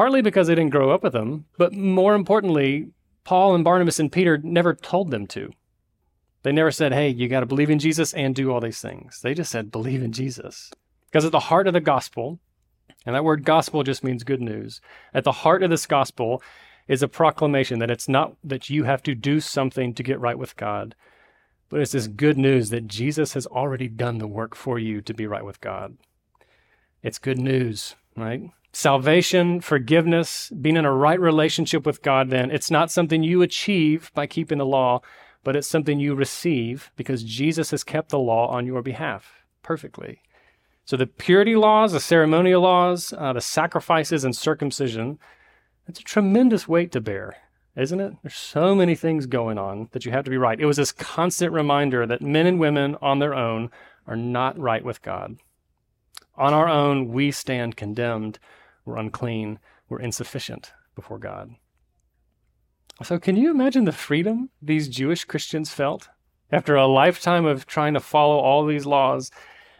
partly 0.00 0.22
because 0.22 0.46
they 0.46 0.54
didn't 0.54 0.70
grow 0.70 0.92
up 0.92 1.02
with 1.02 1.12
them, 1.12 1.44
but 1.58 1.74
more 1.74 2.14
importantly, 2.14 2.88
Paul 3.22 3.54
and 3.54 3.62
Barnabas 3.62 4.00
and 4.00 4.10
Peter 4.10 4.38
never 4.38 4.72
told 4.72 5.10
them 5.10 5.26
to. 5.26 5.52
They 6.42 6.52
never 6.52 6.70
said, 6.70 6.94
hey, 6.94 7.10
you 7.10 7.28
got 7.28 7.40
to 7.40 7.46
believe 7.46 7.68
in 7.68 7.78
Jesus 7.78 8.14
and 8.14 8.34
do 8.34 8.50
all 8.50 8.62
these 8.62 8.80
things. 8.80 9.20
They 9.20 9.34
just 9.34 9.52
said, 9.52 9.70
believe 9.70 10.02
in 10.02 10.12
Jesus. 10.12 10.70
Because 11.04 11.26
at 11.26 11.32
the 11.32 11.38
heart 11.38 11.66
of 11.66 11.74
the 11.74 11.82
gospel, 11.82 12.38
and 13.04 13.14
that 13.14 13.24
word 13.24 13.44
gospel 13.44 13.82
just 13.82 14.02
means 14.02 14.24
good 14.24 14.40
news, 14.40 14.80
at 15.12 15.24
the 15.24 15.32
heart 15.32 15.62
of 15.62 15.68
this 15.68 15.84
gospel 15.84 16.42
is 16.88 17.02
a 17.02 17.06
proclamation 17.06 17.78
that 17.80 17.90
it's 17.90 18.08
not 18.08 18.38
that 18.42 18.70
you 18.70 18.84
have 18.84 19.02
to 19.02 19.14
do 19.14 19.38
something 19.38 19.92
to 19.92 20.02
get 20.02 20.18
right 20.18 20.38
with 20.38 20.56
God, 20.56 20.94
but 21.68 21.78
it's 21.78 21.92
this 21.92 22.06
good 22.06 22.38
news 22.38 22.70
that 22.70 22.88
Jesus 22.88 23.34
has 23.34 23.46
already 23.48 23.86
done 23.86 24.16
the 24.16 24.26
work 24.26 24.56
for 24.56 24.78
you 24.78 25.02
to 25.02 25.12
be 25.12 25.26
right 25.26 25.44
with 25.44 25.60
God. 25.60 25.98
It's 27.02 27.18
good 27.18 27.38
news, 27.38 27.96
right? 28.16 28.50
Salvation, 28.72 29.60
forgiveness, 29.60 30.50
being 30.60 30.76
in 30.76 30.84
a 30.84 30.92
right 30.92 31.18
relationship 31.18 31.84
with 31.84 32.02
God, 32.02 32.30
then, 32.30 32.50
it's 32.50 32.70
not 32.70 32.90
something 32.90 33.22
you 33.22 33.42
achieve 33.42 34.12
by 34.14 34.26
keeping 34.26 34.58
the 34.58 34.66
law, 34.66 35.00
but 35.42 35.56
it's 35.56 35.66
something 35.66 35.98
you 35.98 36.14
receive 36.14 36.92
because 36.96 37.24
Jesus 37.24 37.72
has 37.72 37.82
kept 37.82 38.10
the 38.10 38.18
law 38.18 38.48
on 38.48 38.66
your 38.66 38.82
behalf 38.82 39.44
perfectly. 39.62 40.22
So 40.84 40.96
the 40.96 41.06
purity 41.06 41.56
laws, 41.56 41.92
the 41.92 42.00
ceremonial 42.00 42.62
laws, 42.62 43.12
uh, 43.16 43.32
the 43.32 43.40
sacrifices 43.40 44.24
and 44.24 44.34
circumcision, 44.36 45.18
it's 45.86 46.00
a 46.00 46.04
tremendous 46.04 46.68
weight 46.68 46.92
to 46.92 47.00
bear, 47.00 47.36
isn't 47.76 48.00
it? 48.00 48.14
There's 48.22 48.34
so 48.34 48.74
many 48.74 48.94
things 48.94 49.26
going 49.26 49.58
on 49.58 49.88
that 49.92 50.04
you 50.04 50.12
have 50.12 50.24
to 50.24 50.30
be 50.30 50.36
right. 50.36 50.60
It 50.60 50.66
was 50.66 50.76
this 50.76 50.92
constant 50.92 51.52
reminder 51.52 52.06
that 52.06 52.22
men 52.22 52.46
and 52.46 52.60
women 52.60 52.96
on 53.02 53.18
their 53.18 53.34
own 53.34 53.70
are 54.06 54.16
not 54.16 54.58
right 54.58 54.84
with 54.84 55.02
God. 55.02 55.38
On 56.36 56.54
our 56.54 56.68
own, 56.68 57.08
we 57.08 57.32
stand 57.32 57.76
condemned 57.76 58.38
we're 58.90 58.96
unclean, 58.96 59.58
we're 59.88 60.00
insufficient 60.00 60.72
before 60.94 61.18
God. 61.18 61.54
So, 63.02 63.18
can 63.18 63.36
you 63.36 63.50
imagine 63.50 63.84
the 63.84 63.92
freedom 63.92 64.50
these 64.60 64.88
Jewish 64.88 65.24
Christians 65.24 65.72
felt 65.72 66.08
after 66.52 66.74
a 66.74 66.86
lifetime 66.86 67.46
of 67.46 67.66
trying 67.66 67.94
to 67.94 68.00
follow 68.00 68.38
all 68.38 68.66
these 68.66 68.84
laws? 68.84 69.30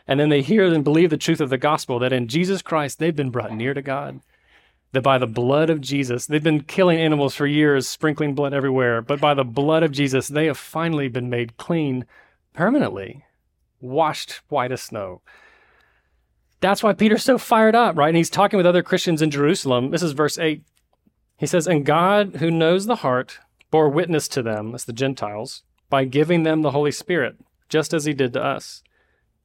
And 0.06 0.18
then 0.18 0.28
they 0.28 0.42
hear 0.42 0.64
and 0.64 0.82
believe 0.82 1.10
the 1.10 1.16
truth 1.18 1.40
of 1.40 1.50
the 1.50 1.58
gospel 1.58 1.98
that 1.98 2.12
in 2.12 2.28
Jesus 2.28 2.62
Christ 2.62 2.98
they've 2.98 3.14
been 3.14 3.30
brought 3.30 3.52
near 3.52 3.74
to 3.74 3.82
God. 3.82 4.20
That 4.92 5.02
by 5.02 5.18
the 5.18 5.26
blood 5.26 5.70
of 5.70 5.80
Jesus, 5.80 6.26
they've 6.26 6.42
been 6.42 6.62
killing 6.62 6.98
animals 6.98 7.36
for 7.36 7.46
years, 7.46 7.86
sprinkling 7.88 8.34
blood 8.34 8.54
everywhere, 8.54 9.02
but 9.02 9.20
by 9.20 9.34
the 9.34 9.44
blood 9.44 9.82
of 9.82 9.92
Jesus, 9.92 10.26
they 10.26 10.46
have 10.46 10.58
finally 10.58 11.08
been 11.08 11.30
made 11.30 11.56
clean 11.58 12.06
permanently, 12.54 13.24
washed 13.80 14.40
white 14.48 14.72
as 14.72 14.82
snow. 14.82 15.20
That's 16.60 16.82
why 16.82 16.92
Peter's 16.92 17.24
so 17.24 17.38
fired 17.38 17.74
up, 17.74 17.96
right? 17.96 18.08
And 18.08 18.16
he's 18.16 18.30
talking 18.30 18.56
with 18.56 18.66
other 18.66 18.82
Christians 18.82 19.22
in 19.22 19.30
Jerusalem. 19.30 19.90
This 19.90 20.02
is 20.02 20.12
verse 20.12 20.38
8. 20.38 20.62
He 21.38 21.46
says, 21.46 21.66
And 21.66 21.86
God, 21.86 22.36
who 22.36 22.50
knows 22.50 22.86
the 22.86 22.96
heart, 22.96 23.38
bore 23.70 23.88
witness 23.88 24.28
to 24.28 24.42
them, 24.42 24.74
as 24.74 24.84
the 24.84 24.92
Gentiles, 24.92 25.62
by 25.88 26.04
giving 26.04 26.42
them 26.42 26.60
the 26.60 26.72
Holy 26.72 26.92
Spirit, 26.92 27.36
just 27.68 27.94
as 27.94 28.04
he 28.04 28.12
did 28.12 28.34
to 28.34 28.44
us. 28.44 28.82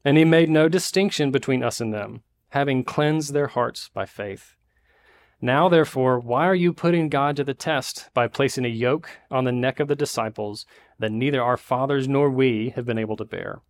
And 0.04 0.18
he 0.18 0.24
made 0.24 0.50
no 0.50 0.68
distinction 0.68 1.30
between 1.30 1.62
us 1.62 1.80
and 1.80 1.92
them, 1.92 2.22
having 2.50 2.84
cleansed 2.84 3.32
their 3.32 3.48
hearts 3.48 3.88
by 3.92 4.04
faith. 4.04 4.54
Now, 5.40 5.68
therefore, 5.68 6.18
why 6.18 6.46
are 6.46 6.54
you 6.54 6.72
putting 6.72 7.08
God 7.08 7.36
to 7.36 7.44
the 7.44 7.54
test 7.54 8.10
by 8.14 8.28
placing 8.28 8.64
a 8.64 8.68
yoke 8.68 9.10
on 9.30 9.44
the 9.44 9.52
neck 9.52 9.80
of 9.80 9.88
the 9.88 9.96
disciples 9.96 10.66
that 10.98 11.12
neither 11.12 11.42
our 11.42 11.56
fathers 11.56 12.08
nor 12.08 12.30
we 12.30 12.72
have 12.74 12.86
been 12.86 12.98
able 12.98 13.16
to 13.16 13.24
bear? 13.24 13.60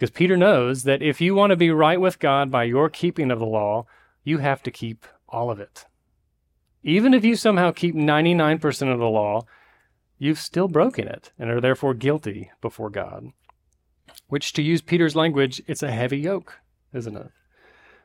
Because 0.00 0.10
Peter 0.10 0.34
knows 0.34 0.84
that 0.84 1.02
if 1.02 1.20
you 1.20 1.34
want 1.34 1.50
to 1.50 1.56
be 1.56 1.68
right 1.68 2.00
with 2.00 2.18
God 2.18 2.50
by 2.50 2.64
your 2.64 2.88
keeping 2.88 3.30
of 3.30 3.38
the 3.38 3.44
law, 3.44 3.84
you 4.24 4.38
have 4.38 4.62
to 4.62 4.70
keep 4.70 5.04
all 5.28 5.50
of 5.50 5.60
it. 5.60 5.84
Even 6.82 7.12
if 7.12 7.22
you 7.22 7.36
somehow 7.36 7.70
keep 7.70 7.94
99% 7.94 8.90
of 8.90 8.98
the 8.98 9.04
law, 9.04 9.42
you've 10.16 10.38
still 10.38 10.68
broken 10.68 11.06
it 11.06 11.32
and 11.38 11.50
are 11.50 11.60
therefore 11.60 11.92
guilty 11.92 12.50
before 12.62 12.88
God. 12.88 13.26
Which, 14.28 14.54
to 14.54 14.62
use 14.62 14.80
Peter's 14.80 15.14
language, 15.14 15.60
it's 15.66 15.82
a 15.82 15.90
heavy 15.90 16.16
yoke, 16.16 16.60
isn't 16.94 17.18
it? 17.18 17.28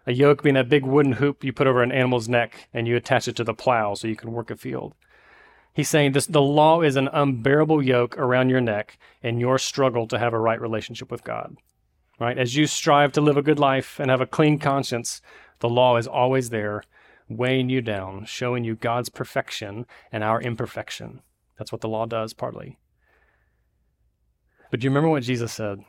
A 0.06 0.12
yoke 0.12 0.44
being 0.44 0.56
that 0.56 0.68
big 0.68 0.86
wooden 0.86 1.14
hoop 1.14 1.46
you 1.46 1.54
put 1.54 1.66
over 1.66 1.82
an 1.82 1.94
animal's 1.94 2.28
neck 2.28 2.68
and 2.74 2.90
you 2.90 2.98
attach 2.98 3.30
it 3.30 3.38
to 3.38 3.46
the 3.46 3.54
plow 3.54 3.94
so 3.94 4.10
you 4.10 4.18
can 4.18 4.34
work 4.34 4.52
a 4.52 4.58
field. 4.58 4.96
He's 5.72 5.88
saying 5.88 6.12
this 6.12 6.28
the 6.28 6.42
law 6.42 6.82
is 6.82 6.98
an 6.98 7.08
unbearable 7.14 7.82
yoke 7.82 8.18
around 8.18 8.50
your 8.50 8.60
neck 8.60 9.00
in 9.24 9.40
your 9.40 9.58
struggle 9.58 10.10
to 10.10 10.20
have 10.20 10.34
a 10.34 10.40
right 10.40 10.60
relationship 10.60 11.10
with 11.10 11.24
God 11.24 11.56
right? 12.20 12.38
As 12.38 12.56
you 12.56 12.68
strive 12.68 13.12
to 13.14 13.22
live 13.22 13.38
a 13.38 13.42
good 13.42 13.60
life 13.60 14.00
and 14.00 14.10
have 14.10 14.22
a 14.22 14.26
clean 14.26 14.60
conscience, 14.60 15.22
the 15.60 15.70
law 15.70 15.98
is 15.98 16.08
always 16.08 16.50
there, 16.50 16.84
weighing 17.28 17.70
you 17.70 17.82
down, 17.82 18.26
showing 18.26 18.64
you 18.64 18.76
God's 18.76 19.10
perfection 19.10 19.86
and 20.12 20.24
our 20.24 20.42
imperfection. 20.42 21.22
That's 21.58 21.72
what 21.72 21.82
the 21.82 21.90
law 21.90 22.06
does, 22.06 22.34
partly. 22.34 22.78
But 24.72 24.80
do 24.80 24.86
you 24.86 24.92
remember 24.92 25.10
what 25.10 25.24
Jesus 25.24 25.54
said? 25.54 25.80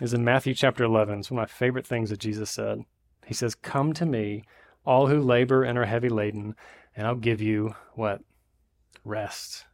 Is 0.00 0.12
in 0.12 0.24
Matthew 0.24 0.54
chapter 0.54 0.84
11. 0.84 1.20
It's 1.20 1.30
one 1.30 1.42
of 1.42 1.48
my 1.48 1.52
favorite 1.52 1.86
things 1.86 2.10
that 2.10 2.20
Jesus 2.20 2.50
said. 2.50 2.84
He 3.24 3.34
says, 3.34 3.54
Come 3.54 3.92
to 3.94 4.06
me, 4.06 4.44
all 4.84 5.08
who 5.08 5.20
labor 5.20 5.64
and 5.64 5.78
are 5.78 5.86
heavy 5.86 6.08
laden, 6.08 6.54
and 6.94 7.06
I'll 7.06 7.16
give 7.16 7.40
you 7.40 7.74
what? 7.94 8.20
Rest. 9.04 9.64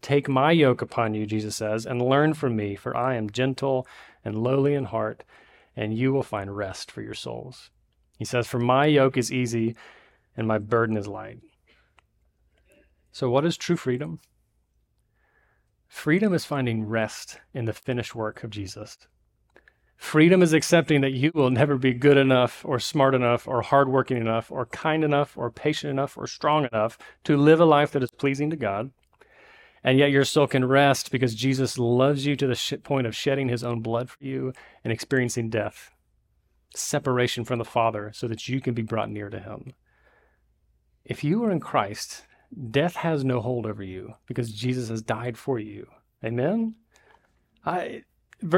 Take 0.00 0.28
my 0.28 0.52
yoke 0.52 0.80
upon 0.80 1.14
you, 1.14 1.26
Jesus 1.26 1.56
says, 1.56 1.84
and 1.84 2.00
learn 2.00 2.34
from 2.34 2.56
me, 2.56 2.76
for 2.76 2.96
I 2.96 3.16
am 3.16 3.30
gentle 3.30 3.86
and 4.28 4.42
lowly 4.42 4.74
in 4.74 4.84
heart, 4.84 5.24
and 5.74 5.96
you 5.96 6.12
will 6.12 6.22
find 6.22 6.54
rest 6.54 6.90
for 6.90 7.00
your 7.00 7.14
souls. 7.14 7.70
He 8.18 8.24
says, 8.24 8.46
For 8.46 8.58
my 8.58 8.84
yoke 8.84 9.16
is 9.16 9.32
easy 9.32 9.74
and 10.36 10.46
my 10.46 10.58
burden 10.58 10.96
is 10.96 11.08
light. 11.08 11.38
So, 13.10 13.30
what 13.30 13.46
is 13.46 13.56
true 13.56 13.76
freedom? 13.76 14.20
Freedom 15.88 16.34
is 16.34 16.44
finding 16.44 16.86
rest 16.86 17.40
in 17.54 17.64
the 17.64 17.72
finished 17.72 18.14
work 18.14 18.44
of 18.44 18.50
Jesus. 18.50 18.98
Freedom 19.96 20.42
is 20.42 20.52
accepting 20.52 21.00
that 21.00 21.12
you 21.12 21.32
will 21.34 21.50
never 21.50 21.76
be 21.76 21.92
good 21.94 22.18
enough 22.18 22.64
or 22.64 22.78
smart 22.78 23.14
enough 23.14 23.48
or 23.48 23.62
hardworking 23.62 24.18
enough 24.18 24.52
or 24.52 24.66
kind 24.66 25.02
enough 25.02 25.36
or 25.36 25.50
patient 25.50 25.90
enough 25.90 26.18
or 26.18 26.26
strong 26.26 26.68
enough 26.70 26.98
to 27.24 27.36
live 27.36 27.60
a 27.60 27.64
life 27.64 27.92
that 27.92 28.02
is 28.02 28.10
pleasing 28.12 28.50
to 28.50 28.56
God 28.56 28.92
and 29.88 29.98
yet 29.98 30.10
your 30.10 30.26
soul 30.26 30.46
can 30.46 30.66
rest 30.66 31.10
because 31.10 31.34
Jesus 31.34 31.78
loves 31.78 32.26
you 32.26 32.36
to 32.36 32.46
the 32.46 32.78
point 32.82 33.06
of 33.06 33.16
shedding 33.16 33.48
his 33.48 33.64
own 33.64 33.80
blood 33.80 34.10
for 34.10 34.22
you 34.22 34.52
and 34.84 34.92
experiencing 34.92 35.48
death, 35.48 35.92
separation 36.74 37.42
from 37.42 37.58
the 37.58 37.64
Father, 37.64 38.12
so 38.14 38.28
that 38.28 38.50
you 38.50 38.60
can 38.60 38.74
be 38.74 38.82
brought 38.82 39.08
near 39.08 39.30
to 39.30 39.40
him. 39.40 39.72
If 41.06 41.24
you 41.24 41.42
are 41.42 41.50
in 41.50 41.58
Christ, 41.58 42.26
death 42.70 42.96
has 42.96 43.24
no 43.24 43.40
hold 43.40 43.64
over 43.64 43.82
you 43.82 44.12
because 44.26 44.52
Jesus 44.52 44.90
has 44.90 45.00
died 45.00 45.38
for 45.38 45.58
you. 45.58 45.86
Amen? 46.22 46.74
I, 47.64 48.02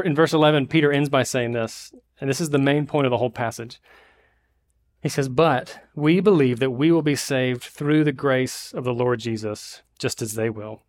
in 0.03 0.13
verse 0.13 0.33
11, 0.33 0.67
Peter 0.67 0.91
ends 0.91 1.07
by 1.07 1.23
saying 1.23 1.53
this, 1.53 1.93
and 2.19 2.29
this 2.29 2.41
is 2.41 2.49
the 2.49 2.57
main 2.57 2.85
point 2.85 3.07
of 3.07 3.11
the 3.11 3.17
whole 3.17 3.31
passage. 3.31 3.79
He 5.01 5.07
says, 5.07 5.29
But 5.29 5.79
we 5.95 6.19
believe 6.19 6.59
that 6.59 6.71
we 6.71 6.91
will 6.91 7.01
be 7.01 7.15
saved 7.15 7.63
through 7.63 8.03
the 8.03 8.11
grace 8.11 8.73
of 8.73 8.83
the 8.83 8.93
Lord 8.93 9.21
Jesus, 9.21 9.81
just 9.97 10.21
as 10.21 10.33
they 10.33 10.49
will. 10.49 10.81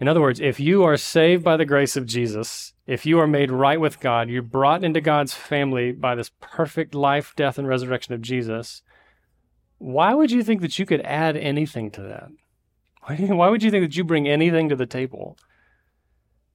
In 0.00 0.08
other 0.08 0.20
words, 0.20 0.40
if 0.40 0.58
you 0.58 0.82
are 0.82 0.96
saved 0.96 1.44
by 1.44 1.56
the 1.56 1.64
grace 1.64 1.96
of 1.96 2.06
Jesus, 2.06 2.74
if 2.86 3.06
you 3.06 3.18
are 3.20 3.26
made 3.26 3.50
right 3.50 3.80
with 3.80 4.00
God, 4.00 4.28
you're 4.28 4.42
brought 4.42 4.82
into 4.82 5.00
God's 5.00 5.34
family 5.34 5.92
by 5.92 6.14
this 6.14 6.30
perfect 6.40 6.94
life, 6.94 7.32
death, 7.36 7.58
and 7.58 7.68
resurrection 7.68 8.12
of 8.12 8.20
Jesus, 8.20 8.82
why 9.78 10.14
would 10.14 10.30
you 10.30 10.42
think 10.42 10.60
that 10.62 10.78
you 10.78 10.86
could 10.86 11.00
add 11.02 11.36
anything 11.36 11.90
to 11.92 12.02
that? 12.02 12.28
Why 13.06 13.48
would 13.48 13.62
you 13.62 13.70
think 13.70 13.84
that 13.84 13.96
you 13.96 14.02
bring 14.02 14.26
anything 14.26 14.68
to 14.70 14.76
the 14.76 14.86
table? 14.86 15.36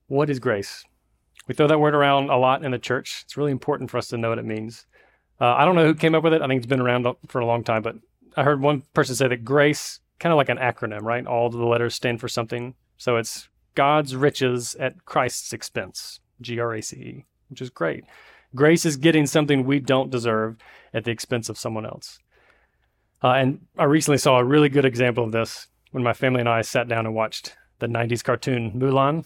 What 0.08 0.28
is 0.28 0.38
grace? 0.38 0.84
We 1.46 1.54
throw 1.54 1.68
that 1.68 1.80
word 1.80 1.94
around 1.94 2.28
a 2.28 2.36
lot 2.36 2.64
in 2.64 2.72
the 2.72 2.78
church. 2.78 3.22
It's 3.24 3.36
really 3.36 3.52
important 3.52 3.90
for 3.90 3.98
us 3.98 4.08
to 4.08 4.18
know 4.18 4.30
what 4.30 4.38
it 4.38 4.44
means. 4.44 4.86
Uh, 5.40 5.54
I 5.54 5.64
don't 5.64 5.74
know 5.74 5.86
who 5.86 5.94
came 5.94 6.14
up 6.14 6.22
with 6.22 6.34
it. 6.34 6.42
I 6.42 6.46
think 6.46 6.58
it's 6.58 6.66
been 6.66 6.80
around 6.80 7.06
for 7.28 7.40
a 7.40 7.46
long 7.46 7.64
time, 7.64 7.82
but 7.82 7.96
I 8.36 8.42
heard 8.42 8.60
one 8.60 8.82
person 8.94 9.14
say 9.14 9.28
that 9.28 9.44
grace, 9.44 10.00
kind 10.18 10.32
of 10.32 10.36
like 10.36 10.48
an 10.48 10.58
acronym, 10.58 11.02
right? 11.02 11.26
All 11.26 11.48
the 11.48 11.64
letters 11.64 11.94
stand 11.94 12.20
for 12.20 12.28
something. 12.28 12.74
So 13.00 13.16
it's 13.16 13.48
God's 13.74 14.14
riches 14.14 14.76
at 14.78 15.06
Christ's 15.06 15.54
expense, 15.54 16.20
G 16.42 16.60
R 16.60 16.74
A 16.74 16.82
C 16.82 16.96
E, 16.96 17.24
which 17.48 17.62
is 17.62 17.70
great. 17.70 18.04
Grace 18.54 18.84
is 18.84 18.98
getting 18.98 19.26
something 19.26 19.64
we 19.64 19.80
don't 19.80 20.10
deserve 20.10 20.58
at 20.92 21.04
the 21.04 21.10
expense 21.10 21.48
of 21.48 21.56
someone 21.56 21.86
else. 21.86 22.18
Uh, 23.24 23.30
and 23.30 23.66
I 23.78 23.84
recently 23.84 24.18
saw 24.18 24.38
a 24.38 24.44
really 24.44 24.68
good 24.68 24.84
example 24.84 25.24
of 25.24 25.32
this 25.32 25.68
when 25.92 26.04
my 26.04 26.12
family 26.12 26.40
and 26.40 26.48
I 26.48 26.60
sat 26.60 26.88
down 26.88 27.06
and 27.06 27.14
watched 27.14 27.56
the 27.78 27.86
90s 27.86 28.22
cartoon 28.22 28.72
Mulan. 28.72 29.24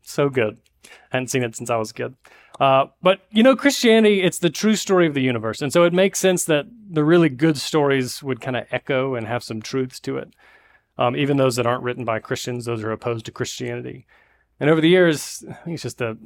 So 0.00 0.30
good. 0.30 0.56
I 0.86 1.16
hadn't 1.16 1.28
seen 1.28 1.42
it 1.42 1.56
since 1.56 1.68
I 1.68 1.76
was 1.76 1.90
a 1.90 1.94
kid. 1.94 2.14
Uh, 2.58 2.86
but, 3.02 3.20
you 3.30 3.42
know, 3.42 3.54
Christianity, 3.54 4.22
it's 4.22 4.38
the 4.38 4.48
true 4.48 4.76
story 4.76 5.06
of 5.06 5.12
the 5.12 5.20
universe. 5.20 5.60
And 5.60 5.74
so 5.74 5.84
it 5.84 5.92
makes 5.92 6.18
sense 6.18 6.44
that 6.46 6.64
the 6.90 7.04
really 7.04 7.28
good 7.28 7.58
stories 7.58 8.22
would 8.22 8.40
kind 8.40 8.56
of 8.56 8.64
echo 8.70 9.14
and 9.14 9.26
have 9.26 9.44
some 9.44 9.60
truths 9.60 10.00
to 10.00 10.16
it. 10.16 10.32
Um, 10.98 11.16
even 11.16 11.36
those 11.36 11.56
that 11.56 11.66
aren't 11.66 11.84
written 11.84 12.04
by 12.04 12.18
Christians, 12.18 12.64
those 12.64 12.82
are 12.82 12.90
opposed 12.90 13.24
to 13.26 13.32
Christianity. 13.32 14.06
And 14.58 14.68
over 14.68 14.80
the 14.80 14.88
years, 14.88 15.44
I 15.48 15.52
think 15.54 15.74
it's 15.74 15.84
just 15.84 15.98
the 15.98 16.18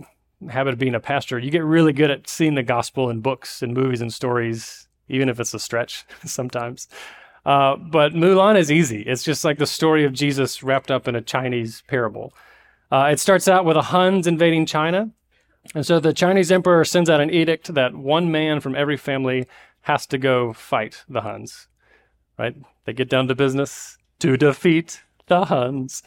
habit 0.50 0.72
of 0.72 0.78
being 0.78 0.94
a 0.94 1.00
pastor, 1.00 1.38
you 1.38 1.50
get 1.50 1.64
really 1.64 1.92
good 1.92 2.10
at 2.10 2.28
seeing 2.28 2.54
the 2.54 2.62
gospel 2.62 3.10
in 3.10 3.20
books 3.20 3.62
and 3.62 3.74
movies 3.74 4.00
and 4.00 4.12
stories, 4.12 4.88
even 5.08 5.28
if 5.28 5.38
it's 5.38 5.54
a 5.54 5.58
stretch 5.58 6.04
sometimes. 6.24 6.88
Uh, 7.44 7.76
but 7.76 8.12
Mulan 8.12 8.56
is 8.56 8.70
easy. 8.70 9.02
It's 9.02 9.22
just 9.22 9.44
like 9.44 9.58
the 9.58 9.66
story 9.66 10.04
of 10.04 10.12
Jesus 10.12 10.62
wrapped 10.62 10.90
up 10.90 11.08
in 11.08 11.16
a 11.16 11.20
Chinese 11.20 11.82
parable. 11.88 12.32
Uh, 12.90 13.08
it 13.10 13.18
starts 13.18 13.48
out 13.48 13.64
with 13.64 13.74
the 13.74 13.82
Huns 13.82 14.26
invading 14.26 14.66
China. 14.66 15.10
And 15.74 15.84
so 15.84 15.98
the 15.98 16.12
Chinese 16.12 16.52
emperor 16.52 16.84
sends 16.84 17.08
out 17.08 17.20
an 17.20 17.30
edict 17.30 17.74
that 17.74 17.94
one 17.94 18.30
man 18.30 18.60
from 18.60 18.76
every 18.76 18.96
family 18.96 19.46
has 19.82 20.06
to 20.08 20.18
go 20.18 20.52
fight 20.52 21.04
the 21.08 21.22
Huns. 21.22 21.68
Right? 22.38 22.54
They 22.84 22.92
get 22.92 23.08
down 23.08 23.28
to 23.28 23.34
business 23.34 23.96
to 24.22 24.36
defeat 24.36 25.02
the 25.26 25.44
Huns. 25.44 26.02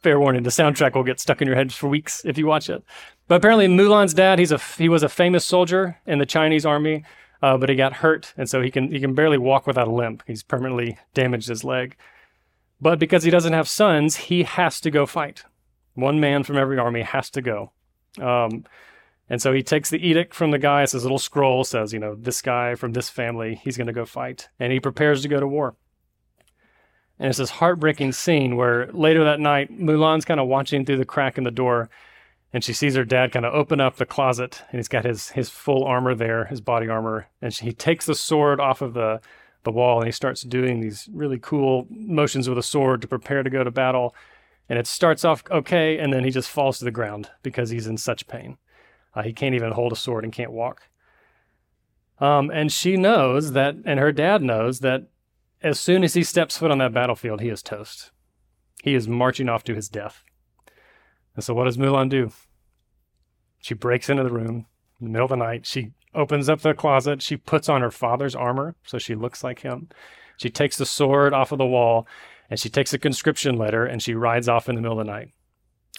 Fair 0.00 0.18
warning, 0.18 0.44
the 0.44 0.50
soundtrack 0.50 0.94
will 0.94 1.04
get 1.04 1.20
stuck 1.20 1.42
in 1.42 1.48
your 1.48 1.56
head 1.56 1.72
for 1.72 1.88
weeks 1.88 2.22
if 2.24 2.38
you 2.38 2.46
watch 2.46 2.70
it. 2.70 2.82
But 3.26 3.36
apparently, 3.36 3.68
Mulan's 3.68 4.14
dad, 4.14 4.38
he's 4.38 4.52
a, 4.52 4.58
he 4.78 4.88
was 4.88 5.02
a 5.02 5.08
famous 5.08 5.44
soldier 5.44 5.98
in 6.06 6.18
the 6.18 6.26
Chinese 6.26 6.64
army 6.64 7.04
uh, 7.42 7.56
but 7.56 7.68
he 7.68 7.76
got 7.76 7.94
hurt, 7.94 8.34
and 8.36 8.48
so 8.48 8.60
he 8.60 8.70
can 8.70 8.90
he 8.90 9.00
can 9.00 9.14
barely 9.14 9.38
walk 9.38 9.66
without 9.66 9.88
a 9.88 9.92
limp. 9.92 10.22
He's 10.26 10.42
permanently 10.42 10.98
damaged 11.14 11.48
his 11.48 11.64
leg. 11.64 11.96
But 12.80 12.98
because 12.98 13.24
he 13.24 13.30
doesn't 13.30 13.52
have 13.52 13.68
sons, 13.68 14.16
he 14.16 14.44
has 14.44 14.80
to 14.80 14.90
go 14.90 15.06
fight. 15.06 15.44
One 15.94 16.20
man 16.20 16.44
from 16.44 16.56
every 16.56 16.78
army 16.78 17.02
has 17.02 17.28
to 17.30 17.42
go. 17.42 17.72
Um, 18.20 18.64
and 19.28 19.42
so 19.42 19.52
he 19.52 19.62
takes 19.62 19.90
the 19.90 20.04
edict 20.04 20.32
from 20.32 20.52
the 20.52 20.58
guy. 20.58 20.82
It's 20.82 20.92
this 20.92 21.02
little 21.02 21.18
scroll 21.18 21.64
says, 21.64 21.92
you 21.92 21.98
know, 21.98 22.14
this 22.14 22.40
guy 22.40 22.76
from 22.76 22.92
this 22.92 23.08
family, 23.08 23.56
he's 23.56 23.76
going 23.76 23.88
to 23.88 23.92
go 23.92 24.04
fight. 24.04 24.48
And 24.60 24.72
he 24.72 24.78
prepares 24.78 25.22
to 25.22 25.28
go 25.28 25.40
to 25.40 25.46
war. 25.46 25.74
And 27.18 27.28
it's 27.28 27.38
this 27.38 27.50
heartbreaking 27.50 28.12
scene 28.12 28.56
where 28.56 28.86
later 28.92 29.24
that 29.24 29.40
night, 29.40 29.76
Mulan's 29.76 30.24
kind 30.24 30.38
of 30.38 30.46
watching 30.46 30.84
through 30.84 30.98
the 30.98 31.04
crack 31.04 31.36
in 31.36 31.44
the 31.44 31.50
door 31.50 31.90
and 32.52 32.64
she 32.64 32.72
sees 32.72 32.94
her 32.94 33.04
dad 33.04 33.32
kind 33.32 33.44
of 33.44 33.52
open 33.52 33.80
up 33.80 33.96
the 33.96 34.06
closet 34.06 34.62
and 34.70 34.78
he's 34.78 34.88
got 34.88 35.04
his 35.04 35.30
his 35.30 35.50
full 35.50 35.84
armor 35.84 36.14
there 36.14 36.46
his 36.46 36.62
body 36.62 36.88
armor 36.88 37.28
and 37.42 37.52
she, 37.52 37.66
he 37.66 37.72
takes 37.72 38.06
the 38.06 38.14
sword 38.14 38.58
off 38.58 38.80
of 38.80 38.94
the 38.94 39.20
the 39.64 39.72
wall 39.72 39.98
and 39.98 40.06
he 40.06 40.12
starts 40.12 40.42
doing 40.42 40.80
these 40.80 41.08
really 41.12 41.38
cool 41.38 41.86
motions 41.90 42.48
with 42.48 42.58
a 42.58 42.62
sword 42.62 43.02
to 43.02 43.08
prepare 43.08 43.42
to 43.42 43.50
go 43.50 43.64
to 43.64 43.70
battle. 43.70 44.14
And 44.68 44.78
it 44.78 44.86
starts 44.86 45.24
off 45.24 45.42
okay 45.50 45.98
and 45.98 46.12
then 46.12 46.24
he 46.24 46.30
just 46.30 46.48
falls 46.48 46.78
to 46.78 46.84
the 46.84 46.90
ground 46.90 47.30
because 47.42 47.70
he's 47.70 47.86
in 47.86 47.96
such 47.96 48.26
pain. 48.28 48.58
Uh, 49.14 49.22
he 49.22 49.32
can't 49.32 49.54
even 49.54 49.72
hold 49.72 49.92
a 49.92 49.96
sword 49.96 50.24
and 50.24 50.32
can't 50.32 50.52
walk. 50.52 50.88
Um, 52.20 52.50
and 52.50 52.72
she 52.72 52.96
knows 52.96 53.52
that 53.52 53.76
and 53.84 53.98
her 53.98 54.12
dad 54.12 54.42
knows 54.42 54.80
that 54.80 55.08
as 55.62 55.78
soon 55.78 56.04
as 56.04 56.14
he 56.14 56.22
steps 56.22 56.58
foot 56.58 56.70
on 56.70 56.78
that 56.78 56.92
battlefield 56.92 57.40
he 57.40 57.48
is 57.48 57.62
toast 57.62 58.10
he 58.82 58.94
is 58.94 59.08
marching 59.08 59.48
off 59.48 59.64
to 59.64 59.74
his 59.74 59.88
death 59.88 60.24
and 61.38 61.44
so 61.44 61.54
what 61.54 61.66
does 61.66 61.76
Mulan 61.76 62.08
do? 62.08 62.32
She 63.60 63.72
breaks 63.72 64.10
into 64.10 64.24
the 64.24 64.32
room 64.32 64.66
in 64.98 65.06
the 65.06 65.08
middle 65.08 65.26
of 65.26 65.30
the 65.30 65.36
night. 65.36 65.66
She 65.66 65.92
opens 66.12 66.48
up 66.48 66.62
the 66.62 66.74
closet. 66.74 67.22
She 67.22 67.36
puts 67.36 67.68
on 67.68 67.80
her 67.80 67.92
father's 67.92 68.34
armor 68.34 68.74
so 68.84 68.98
she 68.98 69.14
looks 69.14 69.44
like 69.44 69.60
him. 69.60 69.88
She 70.36 70.50
takes 70.50 70.76
the 70.76 70.84
sword 70.84 71.32
off 71.32 71.52
of 71.52 71.58
the 71.58 71.64
wall 71.64 72.08
and 72.50 72.58
she 72.58 72.68
takes 72.68 72.92
a 72.92 72.98
conscription 72.98 73.56
letter 73.56 73.86
and 73.86 74.02
she 74.02 74.14
rides 74.14 74.48
off 74.48 74.68
in 74.68 74.74
the 74.74 74.80
middle 74.80 74.98
of 74.98 75.06
the 75.06 75.12
night. 75.12 75.28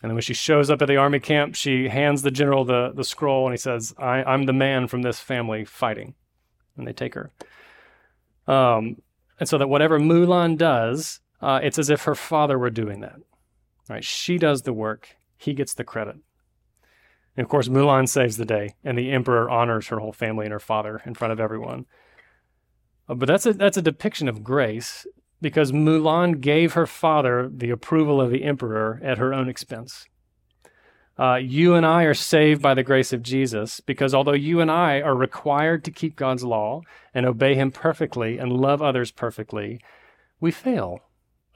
And 0.04 0.10
then 0.10 0.16
when 0.16 0.24
she 0.24 0.34
shows 0.34 0.70
up 0.70 0.82
at 0.82 0.90
the 0.90 0.98
army 0.98 1.22
camp, 1.22 1.56
she 1.56 1.88
hands 1.88 2.22
the 2.22 2.32
general 2.32 2.66
the, 2.66 2.92
the 2.94 3.06
scroll 3.06 3.46
and 3.46 3.54
he 3.54 3.58
says, 3.58 3.94
I, 3.98 4.22
I'm 4.24 4.44
the 4.44 4.52
man 4.52 4.90
from 4.90 5.04
this 5.04 5.22
family 5.22 5.64
fighting. 5.64 6.16
And 6.76 6.86
they 6.86 6.92
take 6.92 7.14
her. 7.14 7.32
Um, 8.46 8.98
and 9.40 9.48
so 9.48 9.58
that 9.58 9.70
whatever 9.70 10.00
Mulan 10.00 10.58
does, 10.58 11.22
uh, 11.42 11.60
it's 11.64 11.80
as 11.80 11.90
if 11.90 12.04
her 12.04 12.16
father 12.16 12.60
were 12.60 12.70
doing 12.70 13.00
that. 13.00 13.18
Right? 13.90 14.04
She 14.04 14.38
does 14.38 14.64
the 14.64 14.74
work 14.74 15.16
he 15.38 15.54
gets 15.54 15.74
the 15.74 15.84
credit. 15.84 16.18
And 17.38 17.46
of 17.46 17.50
course, 17.50 17.70
Mulan 17.70 18.10
saves 18.10 18.38
the 18.38 18.46
day, 18.46 18.76
and 18.84 18.98
the 18.98 19.12
emperor 19.12 19.50
honors 19.50 19.88
her 19.88 20.00
whole 20.00 20.12
family 20.12 20.46
and 20.46 20.52
her 20.52 20.60
father 20.60 21.02
in 21.06 21.14
front 21.14 21.32
of 21.32 21.40
everyone. 21.40 21.86
Uh, 23.08 23.16
but 23.16 23.28
that's 23.28 23.46
a, 23.46 23.54
that's 23.54 23.78
a 23.78 23.82
depiction 23.82 24.28
of 24.28 24.44
grace 24.44 25.08
because 25.42 25.72
Mulan 25.72 26.42
gave 26.42 26.74
her 26.74 26.86
father 26.86 27.50
the 27.50 27.70
approval 27.70 28.20
of 28.20 28.30
the 28.30 28.44
emperor 28.44 29.00
at 29.02 29.18
her 29.18 29.34
own 29.34 29.48
expense. 29.48 30.06
Uh, 31.20 31.36
you 31.36 31.76
and 31.76 31.86
I 31.86 32.04
are 32.04 32.14
saved 32.14 32.62
by 32.62 32.74
the 32.74 32.84
grace 32.84 33.12
of 33.12 33.22
Jesus 33.22 33.82
because 33.82 34.14
although 34.14 34.32
you 34.32 34.62
and 34.62 34.72
I 34.72 35.02
are 35.02 35.16
required 35.16 35.84
to 35.84 35.92
keep 35.92 36.16
God's 36.16 36.46
law 36.46 36.82
and 37.14 37.26
obey 37.26 37.56
Him 37.56 37.72
perfectly 37.72 38.38
and 38.38 38.54
love 38.54 38.82
others 38.82 39.12
perfectly, 39.12 39.82
we 40.40 40.52
fail 40.52 41.02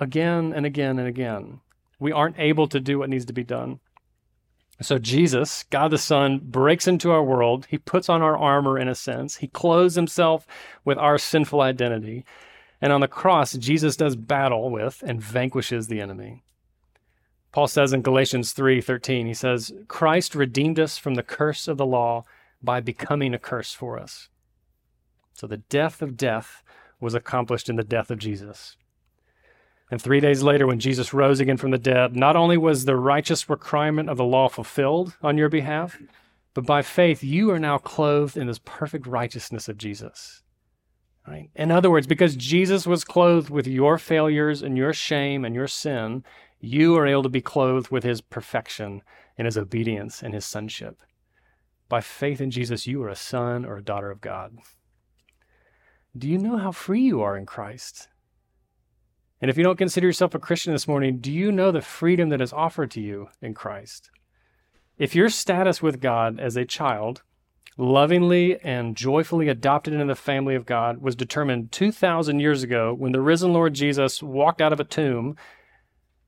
again 0.01 0.51
and 0.53 0.65
again 0.65 0.99
and 0.99 1.07
again 1.07 1.61
we 1.97 2.11
aren't 2.11 2.37
able 2.37 2.67
to 2.67 2.81
do 2.81 2.99
what 2.99 3.09
needs 3.09 3.23
to 3.23 3.31
be 3.31 3.45
done. 3.45 3.79
So 4.81 4.97
Jesus, 4.97 5.63
God 5.69 5.91
the 5.91 5.97
Son, 5.97 6.41
breaks 6.43 6.85
into 6.85 7.11
our 7.11 7.23
world. 7.23 7.67
He 7.69 7.77
puts 7.77 8.09
on 8.09 8.21
our 8.21 8.37
armor 8.37 8.77
in 8.77 8.89
a 8.89 8.95
sense. 8.95 9.37
He 9.37 9.47
clothes 9.47 9.95
himself 9.95 10.45
with 10.83 10.97
our 10.97 11.17
sinful 11.17 11.61
identity. 11.61 12.25
And 12.81 12.91
on 12.91 12.99
the 12.99 13.07
cross, 13.07 13.53
Jesus 13.53 13.95
does 13.95 14.17
battle 14.17 14.69
with 14.69 15.01
and 15.07 15.21
vanquishes 15.21 15.87
the 15.87 16.01
enemy. 16.01 16.43
Paul 17.53 17.67
says 17.67 17.93
in 17.93 18.01
Galatians 18.01 18.51
3:13, 18.51 19.27
he 19.27 19.33
says, 19.33 19.71
"Christ 19.87 20.35
redeemed 20.35 20.79
us 20.79 20.97
from 20.97 21.13
the 21.13 21.23
curse 21.23 21.67
of 21.67 21.77
the 21.77 21.85
law 21.85 22.25
by 22.61 22.81
becoming 22.81 23.33
a 23.33 23.39
curse 23.39 23.73
for 23.73 23.97
us." 23.97 24.29
So 25.33 25.47
the 25.47 25.57
death 25.57 26.01
of 26.01 26.17
death 26.17 26.63
was 26.99 27.13
accomplished 27.13 27.69
in 27.69 27.75
the 27.75 27.83
death 27.83 28.09
of 28.09 28.19
Jesus. 28.19 28.75
And 29.91 30.01
three 30.01 30.19
days 30.19 30.41
later, 30.41 30.65
when 30.65 30.79
Jesus 30.79 31.13
rose 31.13 31.39
again 31.39 31.57
from 31.57 31.69
the 31.69 31.77
dead, 31.77 32.15
not 32.15 32.35
only 32.35 32.57
was 32.57 32.85
the 32.85 32.95
righteous 32.95 33.47
requirement 33.47 34.09
of 34.09 34.17
the 34.17 34.23
law 34.23 34.49
fulfilled 34.49 35.15
on 35.21 35.37
your 35.37 35.49
behalf, 35.49 36.01
but 36.55 36.65
by 36.65 36.81
faith, 36.81 37.23
you 37.23 37.51
are 37.51 37.59
now 37.59 37.77
clothed 37.77 38.35
in 38.35 38.47
this 38.47 38.59
perfect 38.59 39.05
righteousness 39.05 39.69
of 39.69 39.77
Jesus. 39.77 40.41
Right? 41.27 41.51
In 41.55 41.69
other 41.69 41.91
words, 41.91 42.07
because 42.07 42.35
Jesus 42.35 42.87
was 42.87 43.03
clothed 43.03 43.49
with 43.49 43.67
your 43.67 43.97
failures 43.97 44.61
and 44.63 44.77
your 44.77 44.93
shame 44.93 45.45
and 45.45 45.53
your 45.53 45.67
sin, 45.67 46.23
you 46.65 46.95
are 46.95 47.05
able 47.05 47.23
to 47.23 47.27
be 47.27 47.41
clothed 47.41 47.91
with 47.91 48.05
his 48.05 48.21
perfection 48.21 49.01
and 49.37 49.45
his 49.45 49.57
obedience 49.57 50.23
and 50.23 50.33
his 50.33 50.45
sonship. 50.45 50.97
By 51.89 51.99
faith 51.99 52.39
in 52.39 52.51
Jesus, 52.51 52.87
you 52.87 53.03
are 53.03 53.09
a 53.09 53.17
son 53.17 53.65
or 53.65 53.75
a 53.75 53.83
daughter 53.83 54.09
of 54.09 54.21
God. 54.21 54.55
Do 56.17 56.29
you 56.29 56.37
know 56.37 56.55
how 56.55 56.71
free 56.71 57.01
you 57.01 57.21
are 57.21 57.35
in 57.35 57.45
Christ? 57.45 58.07
And 59.41 59.51
if 59.51 59.57
you 59.57 59.63
don't 59.65 59.77
consider 59.77 60.07
yourself 60.07 60.33
a 60.35 60.39
Christian 60.39 60.71
this 60.71 60.87
morning, 60.87 61.17
do 61.17 61.33
you 61.33 61.51
know 61.51 61.69
the 61.69 61.81
freedom 61.81 62.29
that 62.29 62.39
is 62.39 62.53
offered 62.53 62.91
to 62.91 63.01
you 63.01 63.27
in 63.41 63.53
Christ? 63.53 64.09
If 64.97 65.15
your 65.15 65.27
status 65.27 65.81
with 65.81 65.99
God 65.99 66.39
as 66.39 66.55
a 66.55 66.63
child, 66.63 67.23
lovingly 67.77 68.57
and 68.61 68.95
joyfully 68.95 69.49
adopted 69.49 69.91
into 69.91 70.05
the 70.05 70.15
family 70.15 70.55
of 70.55 70.65
God, 70.65 71.01
was 71.01 71.17
determined 71.17 71.73
2,000 71.73 72.39
years 72.39 72.63
ago 72.63 72.93
when 72.93 73.11
the 73.11 73.19
risen 73.19 73.51
Lord 73.51 73.73
Jesus 73.73 74.23
walked 74.23 74.61
out 74.61 74.71
of 74.71 74.79
a 74.79 74.85
tomb, 74.85 75.35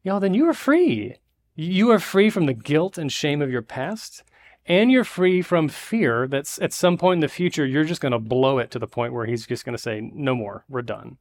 y'all, 0.05 0.19
then 0.19 0.35
you 0.35 0.47
are 0.47 0.53
free. 0.53 1.15
You 1.55 1.89
are 1.89 1.99
free 1.99 2.29
from 2.29 2.45
the 2.45 2.53
guilt 2.53 2.97
and 2.97 3.11
shame 3.11 3.41
of 3.41 3.49
your 3.49 3.63
past, 3.63 4.23
and 4.65 4.91
you're 4.91 5.03
free 5.03 5.41
from 5.41 5.67
fear 5.67 6.27
that 6.27 6.59
at 6.61 6.73
some 6.73 6.97
point 6.97 7.17
in 7.17 7.21
the 7.21 7.27
future 7.27 7.65
you're 7.65 7.83
just 7.83 8.01
going 8.01 8.11
to 8.11 8.19
blow 8.19 8.59
it 8.59 8.71
to 8.71 8.79
the 8.79 8.87
point 8.87 9.13
where 9.13 9.25
he's 9.25 9.47
just 9.47 9.65
going 9.65 9.75
to 9.75 9.81
say, 9.81 9.99
No 10.13 10.35
more, 10.35 10.63
we're 10.69 10.83
done. 10.83 11.17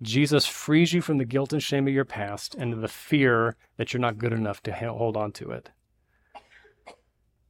Jesus 0.00 0.46
frees 0.46 0.92
you 0.92 1.02
from 1.02 1.18
the 1.18 1.24
guilt 1.24 1.52
and 1.52 1.62
shame 1.62 1.86
of 1.86 1.92
your 1.92 2.04
past 2.04 2.54
and 2.54 2.82
the 2.82 2.88
fear 2.88 3.56
that 3.76 3.92
you're 3.92 4.00
not 4.00 4.18
good 4.18 4.32
enough 4.32 4.62
to 4.62 4.72
hold 4.72 5.16
on 5.16 5.32
to 5.32 5.50
it. 5.50 5.70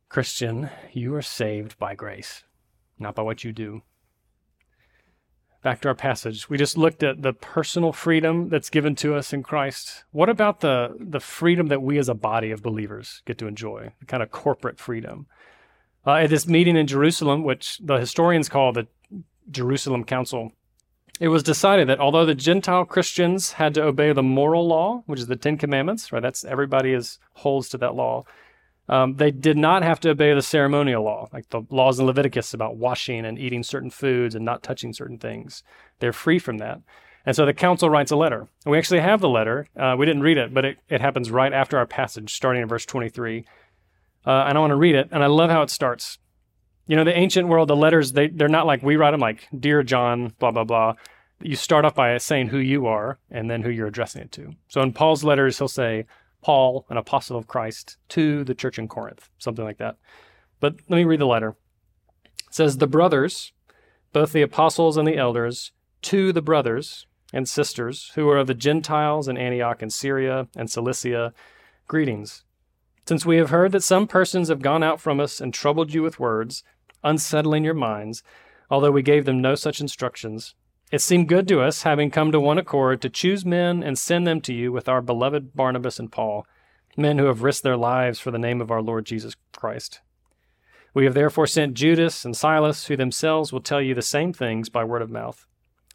Christian, 0.08 0.70
you 0.92 1.14
are 1.14 1.22
saved 1.22 1.78
by 1.78 1.94
grace, 1.94 2.44
not 2.98 3.14
by 3.14 3.22
what 3.22 3.44
you 3.44 3.52
do. 3.52 3.82
Back 5.62 5.80
to 5.80 5.88
our 5.88 5.94
passage. 5.94 6.48
We 6.48 6.56
just 6.56 6.78
looked 6.78 7.02
at 7.02 7.22
the 7.22 7.32
personal 7.32 7.92
freedom 7.92 8.48
that's 8.48 8.70
given 8.70 8.94
to 8.96 9.14
us 9.14 9.32
in 9.32 9.42
Christ. 9.42 10.04
What 10.12 10.28
about 10.28 10.60
the, 10.60 10.96
the 10.98 11.20
freedom 11.20 11.66
that 11.68 11.82
we 11.82 11.98
as 11.98 12.08
a 12.08 12.14
body 12.14 12.50
of 12.50 12.62
believers 12.62 13.22
get 13.26 13.38
to 13.38 13.46
enjoy, 13.46 13.92
the 14.00 14.06
kind 14.06 14.22
of 14.22 14.30
corporate 14.30 14.78
freedom? 14.78 15.26
Uh, 16.06 16.14
at 16.14 16.30
this 16.30 16.46
meeting 16.46 16.76
in 16.76 16.86
Jerusalem, 16.86 17.42
which 17.42 17.78
the 17.82 17.96
historians 17.96 18.48
call 18.48 18.72
the 18.72 18.86
Jerusalem 19.50 20.04
Council, 20.04 20.52
it 21.20 21.28
was 21.28 21.42
decided 21.42 21.88
that 21.88 21.98
although 21.98 22.24
the 22.24 22.34
Gentile 22.34 22.84
Christians 22.84 23.52
had 23.52 23.74
to 23.74 23.82
obey 23.82 24.12
the 24.12 24.22
moral 24.22 24.66
law, 24.66 25.02
which 25.06 25.18
is 25.18 25.26
the 25.26 25.36
Ten 25.36 25.58
Commandments, 25.58 26.12
right? 26.12 26.22
That's 26.22 26.44
everybody 26.44 26.92
is 26.92 27.18
holds 27.32 27.68
to 27.70 27.78
that 27.78 27.96
law. 27.96 28.24
Um, 28.88 29.16
they 29.16 29.30
did 29.30 29.58
not 29.58 29.82
have 29.82 30.00
to 30.00 30.10
obey 30.10 30.32
the 30.32 30.42
ceremonial 30.42 31.04
law, 31.04 31.28
like 31.32 31.50
the 31.50 31.62
laws 31.70 32.00
in 32.00 32.06
Leviticus 32.06 32.54
about 32.54 32.76
washing 32.76 33.26
and 33.26 33.38
eating 33.38 33.62
certain 33.62 33.90
foods 33.90 34.34
and 34.34 34.44
not 34.44 34.62
touching 34.62 34.92
certain 34.92 35.18
things. 35.18 35.62
They're 35.98 36.12
free 36.12 36.38
from 36.38 36.58
that. 36.58 36.80
And 37.26 37.36
so 37.36 37.44
the 37.44 37.52
council 37.52 37.90
writes 37.90 38.10
a 38.10 38.16
letter. 38.16 38.48
And 38.64 38.72
we 38.72 38.78
actually 38.78 39.00
have 39.00 39.20
the 39.20 39.28
letter. 39.28 39.68
Uh, 39.76 39.94
we 39.98 40.06
didn't 40.06 40.22
read 40.22 40.38
it, 40.38 40.54
but 40.54 40.64
it, 40.64 40.78
it 40.88 41.02
happens 41.02 41.30
right 41.30 41.52
after 41.52 41.76
our 41.76 41.86
passage, 41.86 42.34
starting 42.34 42.62
in 42.62 42.68
verse 42.68 42.86
23. 42.86 43.44
Uh, 44.26 44.30
and 44.30 44.56
I 44.56 44.60
want 44.60 44.70
to 44.70 44.76
read 44.76 44.94
it. 44.94 45.08
And 45.12 45.22
I 45.22 45.26
love 45.26 45.50
how 45.50 45.60
it 45.60 45.70
starts. 45.70 46.18
You 46.86 46.96
know, 46.96 47.04
the 47.04 47.16
ancient 47.16 47.48
world, 47.48 47.68
the 47.68 47.76
letters, 47.76 48.12
they, 48.12 48.28
they're 48.28 48.48
not 48.48 48.66
like 48.66 48.82
we 48.82 48.96
write 48.96 49.10
them 49.10 49.20
like, 49.20 49.46
Dear 49.58 49.82
John, 49.82 50.32
blah, 50.38 50.50
blah, 50.52 50.64
blah. 50.64 50.94
You 51.42 51.54
start 51.54 51.84
off 51.84 51.94
by 51.94 52.16
saying 52.16 52.48
who 52.48 52.58
you 52.58 52.86
are 52.86 53.18
and 53.30 53.50
then 53.50 53.62
who 53.62 53.70
you're 53.70 53.86
addressing 53.86 54.22
it 54.22 54.32
to. 54.32 54.54
So 54.68 54.80
in 54.80 54.94
Paul's 54.94 55.22
letters, 55.22 55.58
he'll 55.58 55.68
say, 55.68 56.06
Paul, 56.42 56.86
an 56.88 56.96
apostle 56.96 57.36
of 57.36 57.46
Christ, 57.46 57.96
to 58.10 58.44
the 58.44 58.54
church 58.54 58.78
in 58.78 58.88
Corinth, 58.88 59.28
something 59.38 59.64
like 59.64 59.78
that. 59.78 59.96
But 60.60 60.76
let 60.88 60.96
me 60.96 61.04
read 61.04 61.20
the 61.20 61.26
letter. 61.26 61.56
It 62.24 62.54
says, 62.54 62.78
The 62.78 62.86
brothers, 62.86 63.52
both 64.12 64.32
the 64.32 64.42
apostles 64.42 64.96
and 64.96 65.06
the 65.06 65.16
elders, 65.16 65.72
to 66.02 66.32
the 66.32 66.42
brothers 66.42 67.06
and 67.32 67.48
sisters 67.48 68.12
who 68.14 68.28
are 68.28 68.38
of 68.38 68.46
the 68.46 68.54
Gentiles 68.54 69.28
in 69.28 69.36
Antioch 69.36 69.82
and 69.82 69.92
Syria 69.92 70.48
and 70.56 70.70
Cilicia, 70.70 71.32
greetings. 71.86 72.44
Since 73.06 73.24
we 73.26 73.36
have 73.38 73.50
heard 73.50 73.72
that 73.72 73.82
some 73.82 74.06
persons 74.06 74.48
have 74.48 74.62
gone 74.62 74.82
out 74.82 75.00
from 75.00 75.20
us 75.20 75.40
and 75.40 75.52
troubled 75.52 75.92
you 75.92 76.02
with 76.02 76.20
words, 76.20 76.62
unsettling 77.02 77.64
your 77.64 77.74
minds, 77.74 78.22
although 78.70 78.90
we 78.90 79.02
gave 79.02 79.24
them 79.24 79.40
no 79.40 79.54
such 79.54 79.80
instructions, 79.80 80.54
it 80.90 81.00
seemed 81.00 81.28
good 81.28 81.46
to 81.48 81.60
us, 81.60 81.82
having 81.82 82.10
come 82.10 82.32
to 82.32 82.40
one 82.40 82.58
accord, 82.58 83.02
to 83.02 83.10
choose 83.10 83.44
men 83.44 83.82
and 83.82 83.98
send 83.98 84.26
them 84.26 84.40
to 84.42 84.54
you 84.54 84.72
with 84.72 84.88
our 84.88 85.02
beloved 85.02 85.54
Barnabas 85.54 85.98
and 85.98 86.10
Paul, 86.10 86.46
men 86.96 87.18
who 87.18 87.26
have 87.26 87.42
risked 87.42 87.62
their 87.62 87.76
lives 87.76 88.18
for 88.18 88.30
the 88.30 88.38
name 88.38 88.60
of 88.60 88.70
our 88.70 88.82
Lord 88.82 89.04
Jesus 89.04 89.34
Christ. 89.52 90.00
We 90.94 91.04
have 91.04 91.14
therefore 91.14 91.46
sent 91.46 91.74
Judas 91.74 92.24
and 92.24 92.36
Silas, 92.36 92.86
who 92.86 92.96
themselves 92.96 93.52
will 93.52 93.60
tell 93.60 93.82
you 93.82 93.94
the 93.94 94.02
same 94.02 94.32
things 94.32 94.68
by 94.68 94.84
word 94.84 95.02
of 95.02 95.10
mouth. 95.10 95.46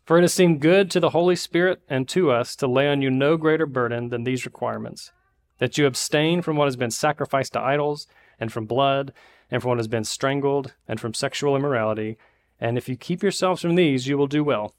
For 0.05 0.17
it 0.17 0.21
has 0.21 0.33
seemed 0.33 0.61
good 0.61 0.91
to 0.91 0.99
the 0.99 1.09
Holy 1.09 1.35
Spirit 1.35 1.81
and 1.89 2.07
to 2.09 2.31
us 2.31 2.55
to 2.57 2.67
lay 2.67 2.87
on 2.87 3.01
you 3.01 3.09
no 3.09 3.37
greater 3.37 3.65
burden 3.65 4.09
than 4.09 4.23
these 4.23 4.45
requirements 4.45 5.11
that 5.59 5.77
you 5.77 5.85
abstain 5.85 6.41
from 6.41 6.57
what 6.57 6.65
has 6.65 6.75
been 6.75 6.91
sacrificed 6.91 7.53
to 7.53 7.61
idols, 7.61 8.07
and 8.39 8.51
from 8.51 8.65
blood, 8.65 9.13
and 9.49 9.61
from 9.61 9.69
what 9.69 9.77
has 9.77 9.87
been 9.87 10.03
strangled, 10.03 10.73
and 10.87 10.99
from 10.99 11.13
sexual 11.13 11.55
immorality. 11.55 12.17
And 12.59 12.77
if 12.77 12.89
you 12.89 12.97
keep 12.97 13.23
yourselves 13.23 13.61
from 13.61 13.75
these, 13.75 14.07
you 14.07 14.17
will 14.17 14.27
do 14.27 14.43
well. 14.43 14.75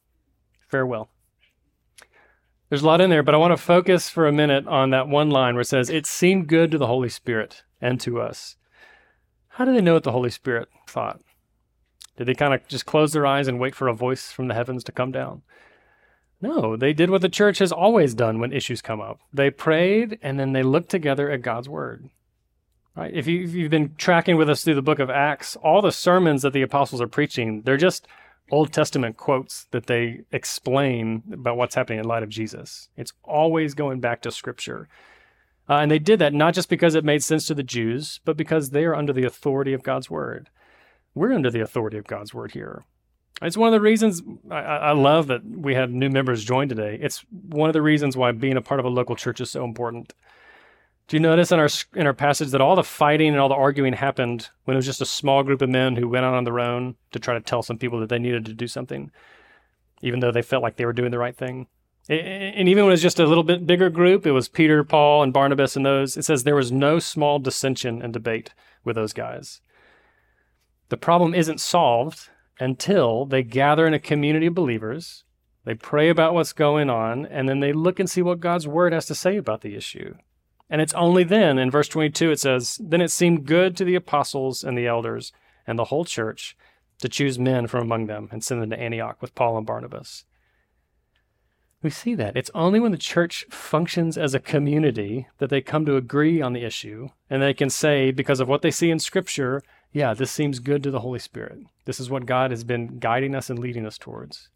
Farewell. 0.74 1.08
There's 2.68 2.82
a 2.82 2.86
lot 2.86 3.00
in 3.00 3.08
there, 3.08 3.22
but 3.22 3.32
I 3.32 3.38
want 3.38 3.52
to 3.52 3.56
focus 3.56 4.08
for 4.08 4.26
a 4.26 4.32
minute 4.32 4.66
on 4.66 4.90
that 4.90 5.06
one 5.06 5.30
line 5.30 5.54
where 5.54 5.60
it 5.60 5.68
says, 5.68 5.88
It 5.88 6.04
seemed 6.04 6.48
good 6.48 6.72
to 6.72 6.78
the 6.78 6.88
Holy 6.88 7.08
Spirit 7.08 7.62
and 7.80 8.00
to 8.00 8.20
us. 8.20 8.56
How 9.50 9.64
do 9.64 9.72
they 9.72 9.80
know 9.80 9.94
what 9.94 10.02
the 10.02 10.10
Holy 10.10 10.30
Spirit 10.30 10.68
thought? 10.88 11.20
Did 12.16 12.26
they 12.26 12.34
kind 12.34 12.52
of 12.52 12.66
just 12.66 12.86
close 12.86 13.12
their 13.12 13.24
eyes 13.24 13.46
and 13.46 13.60
wait 13.60 13.76
for 13.76 13.86
a 13.86 13.94
voice 13.94 14.32
from 14.32 14.48
the 14.48 14.54
heavens 14.54 14.82
to 14.82 14.90
come 14.90 15.12
down? 15.12 15.42
No, 16.40 16.74
they 16.74 16.92
did 16.92 17.08
what 17.08 17.22
the 17.22 17.28
church 17.28 17.58
has 17.58 17.70
always 17.70 18.12
done 18.12 18.40
when 18.40 18.52
issues 18.52 18.82
come 18.82 19.00
up. 19.00 19.20
They 19.32 19.50
prayed 19.50 20.18
and 20.22 20.40
then 20.40 20.54
they 20.54 20.64
looked 20.64 20.90
together 20.90 21.30
at 21.30 21.42
God's 21.42 21.68
word. 21.68 22.10
Right? 22.96 23.14
If, 23.14 23.28
you, 23.28 23.46
have 23.62 23.70
been 23.70 23.94
tracking 23.96 24.36
with 24.36 24.50
us 24.50 24.64
through 24.64 24.74
the 24.74 24.82
book 24.82 24.98
of 24.98 25.08
Acts, 25.08 25.54
all 25.54 25.80
the 25.80 25.92
sermons 25.92 26.42
that 26.42 26.52
the 26.52 26.62
apostles 26.62 27.00
are 27.00 27.06
preaching, 27.06 27.62
they're 27.62 27.76
just 27.76 28.08
Old 28.50 28.72
Testament 28.72 29.16
quotes 29.16 29.66
that 29.70 29.86
they 29.86 30.20
explain 30.30 31.22
about 31.32 31.56
what's 31.56 31.74
happening 31.74 31.98
in 31.98 32.04
light 32.04 32.22
of 32.22 32.28
Jesus. 32.28 32.88
It's 32.96 33.12
always 33.22 33.74
going 33.74 34.00
back 34.00 34.20
to 34.22 34.30
Scripture. 34.30 34.88
Uh, 35.68 35.76
and 35.76 35.90
they 35.90 35.98
did 35.98 36.18
that 36.18 36.34
not 36.34 36.54
just 36.54 36.68
because 36.68 36.94
it 36.94 37.04
made 37.04 37.22
sense 37.22 37.46
to 37.46 37.54
the 37.54 37.62
Jews, 37.62 38.20
but 38.24 38.36
because 38.36 38.70
they 38.70 38.84
are 38.84 38.94
under 38.94 39.14
the 39.14 39.24
authority 39.24 39.72
of 39.72 39.82
God's 39.82 40.10
Word. 40.10 40.50
We're 41.14 41.32
under 41.32 41.50
the 41.50 41.60
authority 41.60 41.96
of 41.96 42.06
God's 42.06 42.34
Word 42.34 42.52
here. 42.52 42.84
It's 43.40 43.56
one 43.56 43.68
of 43.68 43.72
the 43.72 43.80
reasons 43.80 44.22
I, 44.50 44.60
I 44.60 44.92
love 44.92 45.26
that 45.28 45.44
we 45.44 45.74
have 45.74 45.90
new 45.90 46.10
members 46.10 46.44
join 46.44 46.68
today. 46.68 46.98
It's 47.00 47.24
one 47.30 47.68
of 47.68 47.74
the 47.74 47.82
reasons 47.82 48.16
why 48.16 48.32
being 48.32 48.56
a 48.56 48.62
part 48.62 48.78
of 48.78 48.86
a 48.86 48.90
local 48.90 49.16
church 49.16 49.40
is 49.40 49.50
so 49.50 49.64
important. 49.64 50.12
Do 51.06 51.16
you 51.16 51.20
notice 51.20 51.52
in 51.52 51.60
our 51.60 51.68
in 51.94 52.06
our 52.06 52.14
passage 52.14 52.50
that 52.50 52.62
all 52.62 52.76
the 52.76 52.82
fighting 52.82 53.28
and 53.28 53.38
all 53.38 53.48
the 53.48 53.54
arguing 53.54 53.92
happened 53.92 54.48
when 54.64 54.74
it 54.74 54.78
was 54.78 54.86
just 54.86 55.02
a 55.02 55.06
small 55.06 55.42
group 55.42 55.60
of 55.60 55.68
men 55.68 55.96
who 55.96 56.08
went 56.08 56.24
out 56.24 56.34
on 56.34 56.44
their 56.44 56.60
own 56.60 56.96
to 57.12 57.18
try 57.18 57.34
to 57.34 57.40
tell 57.40 57.62
some 57.62 57.78
people 57.78 58.00
that 58.00 58.08
they 58.08 58.18
needed 58.18 58.46
to 58.46 58.54
do 58.54 58.66
something, 58.66 59.10
even 60.00 60.20
though 60.20 60.32
they 60.32 60.42
felt 60.42 60.62
like 60.62 60.76
they 60.76 60.86
were 60.86 60.94
doing 60.94 61.10
the 61.10 61.18
right 61.18 61.36
thing. 61.36 61.66
And 62.08 62.68
even 62.68 62.84
when 62.84 62.90
it 62.90 62.94
was 62.94 63.02
just 63.02 63.18
a 63.18 63.26
little 63.26 63.44
bit 63.44 63.66
bigger 63.66 63.88
group, 63.88 64.26
it 64.26 64.32
was 64.32 64.48
Peter, 64.48 64.84
Paul, 64.84 65.22
and 65.22 65.32
Barnabas 65.32 65.74
and 65.74 65.86
those. 65.86 66.18
It 66.18 66.24
says 66.24 66.44
there 66.44 66.54
was 66.54 66.70
no 66.70 66.98
small 66.98 67.38
dissension 67.38 68.02
and 68.02 68.12
debate 68.12 68.54
with 68.84 68.96
those 68.96 69.14
guys. 69.14 69.62
The 70.90 70.98
problem 70.98 71.34
isn't 71.34 71.60
solved 71.60 72.28
until 72.60 73.24
they 73.24 73.42
gather 73.42 73.86
in 73.86 73.94
a 73.94 73.98
community 73.98 74.46
of 74.46 74.54
believers, 74.54 75.24
they 75.64 75.74
pray 75.74 76.10
about 76.10 76.34
what's 76.34 76.52
going 76.52 76.90
on, 76.90 77.24
and 77.26 77.48
then 77.48 77.60
they 77.60 77.72
look 77.72 77.98
and 77.98 78.08
see 78.08 78.22
what 78.22 78.40
God's 78.40 78.68
word 78.68 78.92
has 78.92 79.06
to 79.06 79.14
say 79.14 79.36
about 79.36 79.62
the 79.62 79.74
issue. 79.74 80.14
And 80.70 80.80
it's 80.80 80.94
only 80.94 81.24
then, 81.24 81.58
in 81.58 81.70
verse 81.70 81.88
22, 81.88 82.30
it 82.30 82.40
says, 82.40 82.78
Then 82.82 83.00
it 83.00 83.10
seemed 83.10 83.46
good 83.46 83.76
to 83.76 83.84
the 83.84 83.94
apostles 83.94 84.64
and 84.64 84.76
the 84.76 84.86
elders 84.86 85.32
and 85.66 85.78
the 85.78 85.84
whole 85.84 86.04
church 86.04 86.56
to 87.00 87.08
choose 87.08 87.38
men 87.38 87.66
from 87.66 87.82
among 87.82 88.06
them 88.06 88.28
and 88.32 88.42
send 88.42 88.62
them 88.62 88.70
to 88.70 88.80
Antioch 88.80 89.20
with 89.20 89.34
Paul 89.34 89.58
and 89.58 89.66
Barnabas. 89.66 90.24
We 91.82 91.90
see 91.90 92.14
that. 92.14 92.34
It's 92.34 92.50
only 92.54 92.80
when 92.80 92.92
the 92.92 92.98
church 92.98 93.44
functions 93.50 94.16
as 94.16 94.34
a 94.34 94.40
community 94.40 95.28
that 95.36 95.50
they 95.50 95.60
come 95.60 95.84
to 95.84 95.96
agree 95.96 96.40
on 96.40 96.54
the 96.54 96.64
issue 96.64 97.08
and 97.28 97.42
they 97.42 97.52
can 97.52 97.68
say, 97.68 98.10
because 98.10 98.40
of 98.40 98.48
what 98.48 98.62
they 98.62 98.70
see 98.70 98.90
in 98.90 98.98
Scripture, 98.98 99.62
yeah, 99.92 100.14
this 100.14 100.30
seems 100.30 100.60
good 100.60 100.82
to 100.82 100.90
the 100.90 101.00
Holy 101.00 101.18
Spirit. 101.18 101.58
This 101.84 102.00
is 102.00 102.08
what 102.08 102.24
God 102.24 102.50
has 102.50 102.64
been 102.64 102.98
guiding 102.98 103.34
us 103.34 103.50
and 103.50 103.58
leading 103.58 103.84
us 103.84 103.98
towards. 103.98 104.48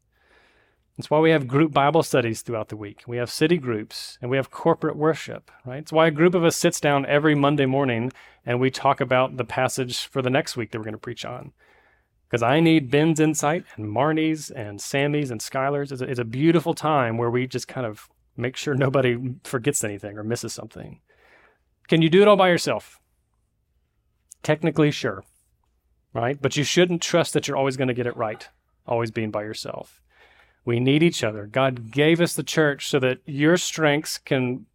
That's 0.99 1.11
why 1.11 1.21
we 1.21 1.31
have 1.31 1.47
group 1.47 1.73
Bible 1.73 2.03
studies 2.03 2.43
throughout 2.43 2.71
the 2.71 2.77
week. 2.77 3.05
We 3.07 3.19
have 3.19 3.31
city 3.31 3.57
groups 3.57 4.19
and 4.21 4.33
we 4.33 4.37
have 4.37 4.51
corporate 4.51 4.97
worship, 4.97 5.49
right? 5.65 5.79
It's 5.79 5.93
why 5.93 6.09
a 6.09 6.11
group 6.11 6.35
of 6.35 6.45
us 6.45 6.57
sits 6.57 6.81
down 6.81 7.07
every 7.07 7.37
Monday 7.37 7.67
morning 7.67 8.11
and 8.45 8.59
we 8.59 8.73
talk 8.73 9.01
about 9.01 9.37
the 9.37 9.45
passage 9.45 10.09
for 10.09 10.23
the 10.23 10.29
next 10.29 10.57
week 10.57 10.73
that 10.73 10.79
we're 10.79 10.85
going 10.85 10.95
to 10.95 10.99
preach 10.99 11.25
on. 11.25 11.53
Because 12.29 12.43
I 12.43 12.59
need 12.59 12.91
Ben's 12.91 13.21
insight 13.21 13.65
and 13.77 13.87
Marnie's 13.87 14.51
and 14.51 14.81
Sammy's 14.81 15.31
and 15.31 15.41
Skylar's. 15.41 15.93
It's 15.93 16.03
a, 16.03 16.05
it's 16.05 16.19
a 16.19 16.25
beautiful 16.25 16.75
time 16.75 17.17
where 17.17 17.31
we 17.31 17.47
just 17.47 17.69
kind 17.69 17.87
of 17.87 18.09
make 18.37 18.57
sure 18.57 18.75
nobody 18.75 19.17
forgets 19.45 19.85
anything 19.85 20.19
or 20.19 20.25
misses 20.25 20.53
something. 20.53 20.99
Can 21.87 22.03
you 22.03 22.11
do 22.11 22.23
it 22.23 22.29
all 22.29 22.37
by 22.37 22.49
yourself? 22.49 22.99
Technically, 24.43 24.91
sure, 24.91 25.23
right? 26.13 26.43
But 26.43 26.57
you 26.57 26.65
shouldn't 26.65 27.03
trust 27.03 27.35
that 27.35 27.47
you're 27.47 27.57
always 27.57 27.77
going 27.77 27.89
to 27.89 27.95
get 27.95 28.09
it 28.09 28.17
right, 28.17 28.49
always 28.85 29.13
being 29.13 29.31
by 29.31 29.45
yourself. 29.45 30.03
We 30.69 30.81
need 30.81 31.03
each 31.03 31.25
other. 31.25 31.47
God 31.47 31.91
gave 31.91 32.21
us 32.21 32.35
the 32.35 32.43
church 32.43 32.89
so 32.89 32.99
that 32.99 33.21
your 33.25 33.57
strengths 33.57 34.19
can 34.19 34.67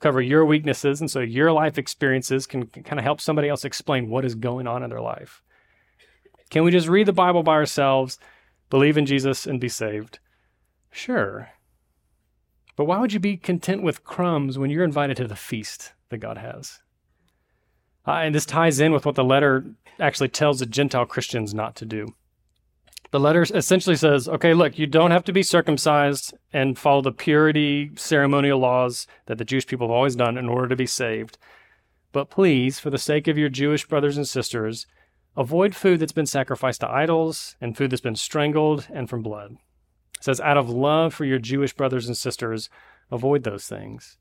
cover 0.00 0.20
your 0.20 0.44
weaknesses, 0.44 1.00
and 1.00 1.08
so 1.08 1.20
your 1.20 1.52
life 1.52 1.78
experiences 1.78 2.44
can, 2.44 2.66
can 2.66 2.82
kind 2.82 2.98
of 2.98 3.04
help 3.04 3.20
somebody 3.20 3.48
else 3.48 3.64
explain 3.64 4.10
what 4.10 4.24
is 4.24 4.34
going 4.34 4.66
on 4.66 4.82
in 4.82 4.90
their 4.90 5.00
life. 5.00 5.40
Can 6.50 6.64
we 6.64 6.72
just 6.72 6.88
read 6.88 7.06
the 7.06 7.12
Bible 7.12 7.44
by 7.44 7.52
ourselves, 7.52 8.18
believe 8.68 8.98
in 8.98 9.06
Jesus, 9.06 9.46
and 9.46 9.60
be 9.60 9.68
saved? 9.68 10.18
Sure. 10.90 11.50
But 12.74 12.86
why 12.86 12.98
would 12.98 13.12
you 13.12 13.20
be 13.20 13.36
content 13.36 13.84
with 13.84 14.02
crumbs 14.02 14.58
when 14.58 14.70
you're 14.70 14.82
invited 14.82 15.18
to 15.18 15.28
the 15.28 15.36
feast 15.36 15.92
that 16.08 16.18
God 16.18 16.38
has? 16.38 16.80
Uh, 18.04 18.22
and 18.24 18.34
this 18.34 18.44
ties 18.44 18.80
in 18.80 18.90
with 18.90 19.06
what 19.06 19.14
the 19.14 19.22
letter 19.22 19.66
actually 20.00 20.30
tells 20.30 20.58
the 20.58 20.66
Gentile 20.66 21.06
Christians 21.06 21.54
not 21.54 21.76
to 21.76 21.86
do. 21.86 22.08
The 23.10 23.20
letter 23.20 23.42
essentially 23.42 23.96
says, 23.96 24.28
okay, 24.28 24.52
look, 24.52 24.78
you 24.78 24.86
don't 24.86 25.12
have 25.12 25.24
to 25.24 25.32
be 25.32 25.42
circumcised 25.42 26.34
and 26.52 26.78
follow 26.78 27.00
the 27.00 27.12
purity 27.12 27.90
ceremonial 27.96 28.58
laws 28.58 29.06
that 29.26 29.38
the 29.38 29.46
Jewish 29.46 29.66
people 29.66 29.86
have 29.86 29.94
always 29.94 30.16
done 30.16 30.36
in 30.36 30.48
order 30.48 30.68
to 30.68 30.76
be 30.76 30.86
saved. 30.86 31.38
But 32.12 32.28
please, 32.28 32.78
for 32.78 32.90
the 32.90 32.98
sake 32.98 33.26
of 33.26 33.38
your 33.38 33.48
Jewish 33.48 33.86
brothers 33.86 34.18
and 34.18 34.28
sisters, 34.28 34.86
avoid 35.38 35.74
food 35.74 36.00
that's 36.00 36.12
been 36.12 36.26
sacrificed 36.26 36.80
to 36.80 36.90
idols 36.90 37.56
and 37.62 37.74
food 37.74 37.90
that's 37.90 38.02
been 38.02 38.16
strangled 38.16 38.86
and 38.92 39.08
from 39.08 39.22
blood. 39.22 39.52
It 40.18 40.24
says, 40.24 40.40
out 40.40 40.58
of 40.58 40.68
love 40.68 41.14
for 41.14 41.24
your 41.24 41.38
Jewish 41.38 41.72
brothers 41.72 42.08
and 42.08 42.16
sisters, 42.16 42.68
avoid 43.10 43.44
those 43.44 43.66
things. 43.66 44.18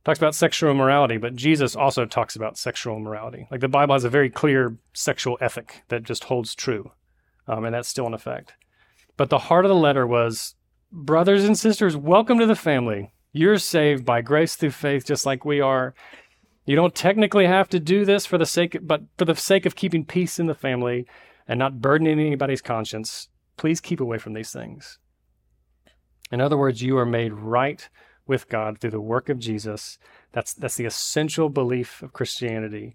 It 0.00 0.04
talks 0.06 0.18
about 0.18 0.34
sexual 0.34 0.70
immorality, 0.70 1.18
but 1.18 1.36
Jesus 1.36 1.76
also 1.76 2.06
talks 2.06 2.36
about 2.36 2.56
sexual 2.56 2.96
immorality. 2.96 3.48
Like 3.50 3.60
the 3.60 3.68
Bible 3.68 3.94
has 3.94 4.04
a 4.04 4.10
very 4.10 4.30
clear 4.30 4.78
sexual 4.94 5.36
ethic 5.42 5.82
that 5.88 6.04
just 6.04 6.24
holds 6.24 6.54
true 6.54 6.92
um, 7.46 7.64
and 7.64 7.74
that's 7.74 7.88
still 7.88 8.06
in 8.06 8.14
effect. 8.14 8.54
But 9.16 9.30
the 9.30 9.38
heart 9.38 9.64
of 9.64 9.68
the 9.68 9.74
letter 9.74 10.06
was 10.06 10.54
Brothers 10.96 11.44
and 11.44 11.58
sisters, 11.58 11.96
welcome 11.96 12.38
to 12.38 12.46
the 12.46 12.54
family. 12.54 13.12
You're 13.32 13.58
saved 13.58 14.04
by 14.04 14.20
grace 14.22 14.54
through 14.54 14.70
faith, 14.70 15.04
just 15.04 15.26
like 15.26 15.44
we 15.44 15.60
are. 15.60 15.92
You 16.66 16.76
don't 16.76 16.94
technically 16.94 17.46
have 17.46 17.68
to 17.70 17.80
do 17.80 18.04
this 18.04 18.24
for 18.26 18.38
the 18.38 18.46
sake, 18.46 18.78
but 18.80 19.02
for 19.18 19.24
the 19.24 19.34
sake 19.34 19.66
of 19.66 19.74
keeping 19.74 20.04
peace 20.04 20.38
in 20.38 20.46
the 20.46 20.54
family 20.54 21.06
and 21.48 21.58
not 21.58 21.80
burdening 21.80 22.20
anybody's 22.20 22.62
conscience, 22.62 23.28
please 23.56 23.80
keep 23.80 24.00
away 24.00 24.18
from 24.18 24.34
these 24.34 24.52
things. 24.52 25.00
In 26.30 26.40
other 26.40 26.56
words, 26.56 26.80
you 26.80 26.96
are 26.96 27.04
made 27.04 27.32
right 27.32 27.88
with 28.24 28.48
God 28.48 28.78
through 28.78 28.90
the 28.90 29.00
work 29.00 29.28
of 29.28 29.40
Jesus. 29.40 29.98
That's 30.32 30.54
that's 30.54 30.76
the 30.76 30.86
essential 30.86 31.48
belief 31.48 32.02
of 32.02 32.12
Christianity. 32.12 32.94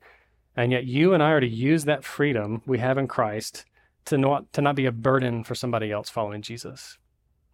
And 0.56 0.72
yet 0.72 0.86
you 0.86 1.14
and 1.14 1.22
I 1.22 1.32
are 1.32 1.42
to 1.42 1.48
use 1.48 1.84
that 1.84 2.06
freedom 2.06 2.62
we 2.66 2.80
have 2.80 2.98
in 2.98 3.08
Christ 3.08 3.66
to 4.10 4.18
not 4.18 4.52
to 4.54 4.62
not 4.62 4.76
be 4.76 4.86
a 4.86 4.92
burden 4.92 5.44
for 5.44 5.56
somebody 5.56 5.92
else 5.92 6.10
following 6.10 6.42
Jesus. 6.42 6.98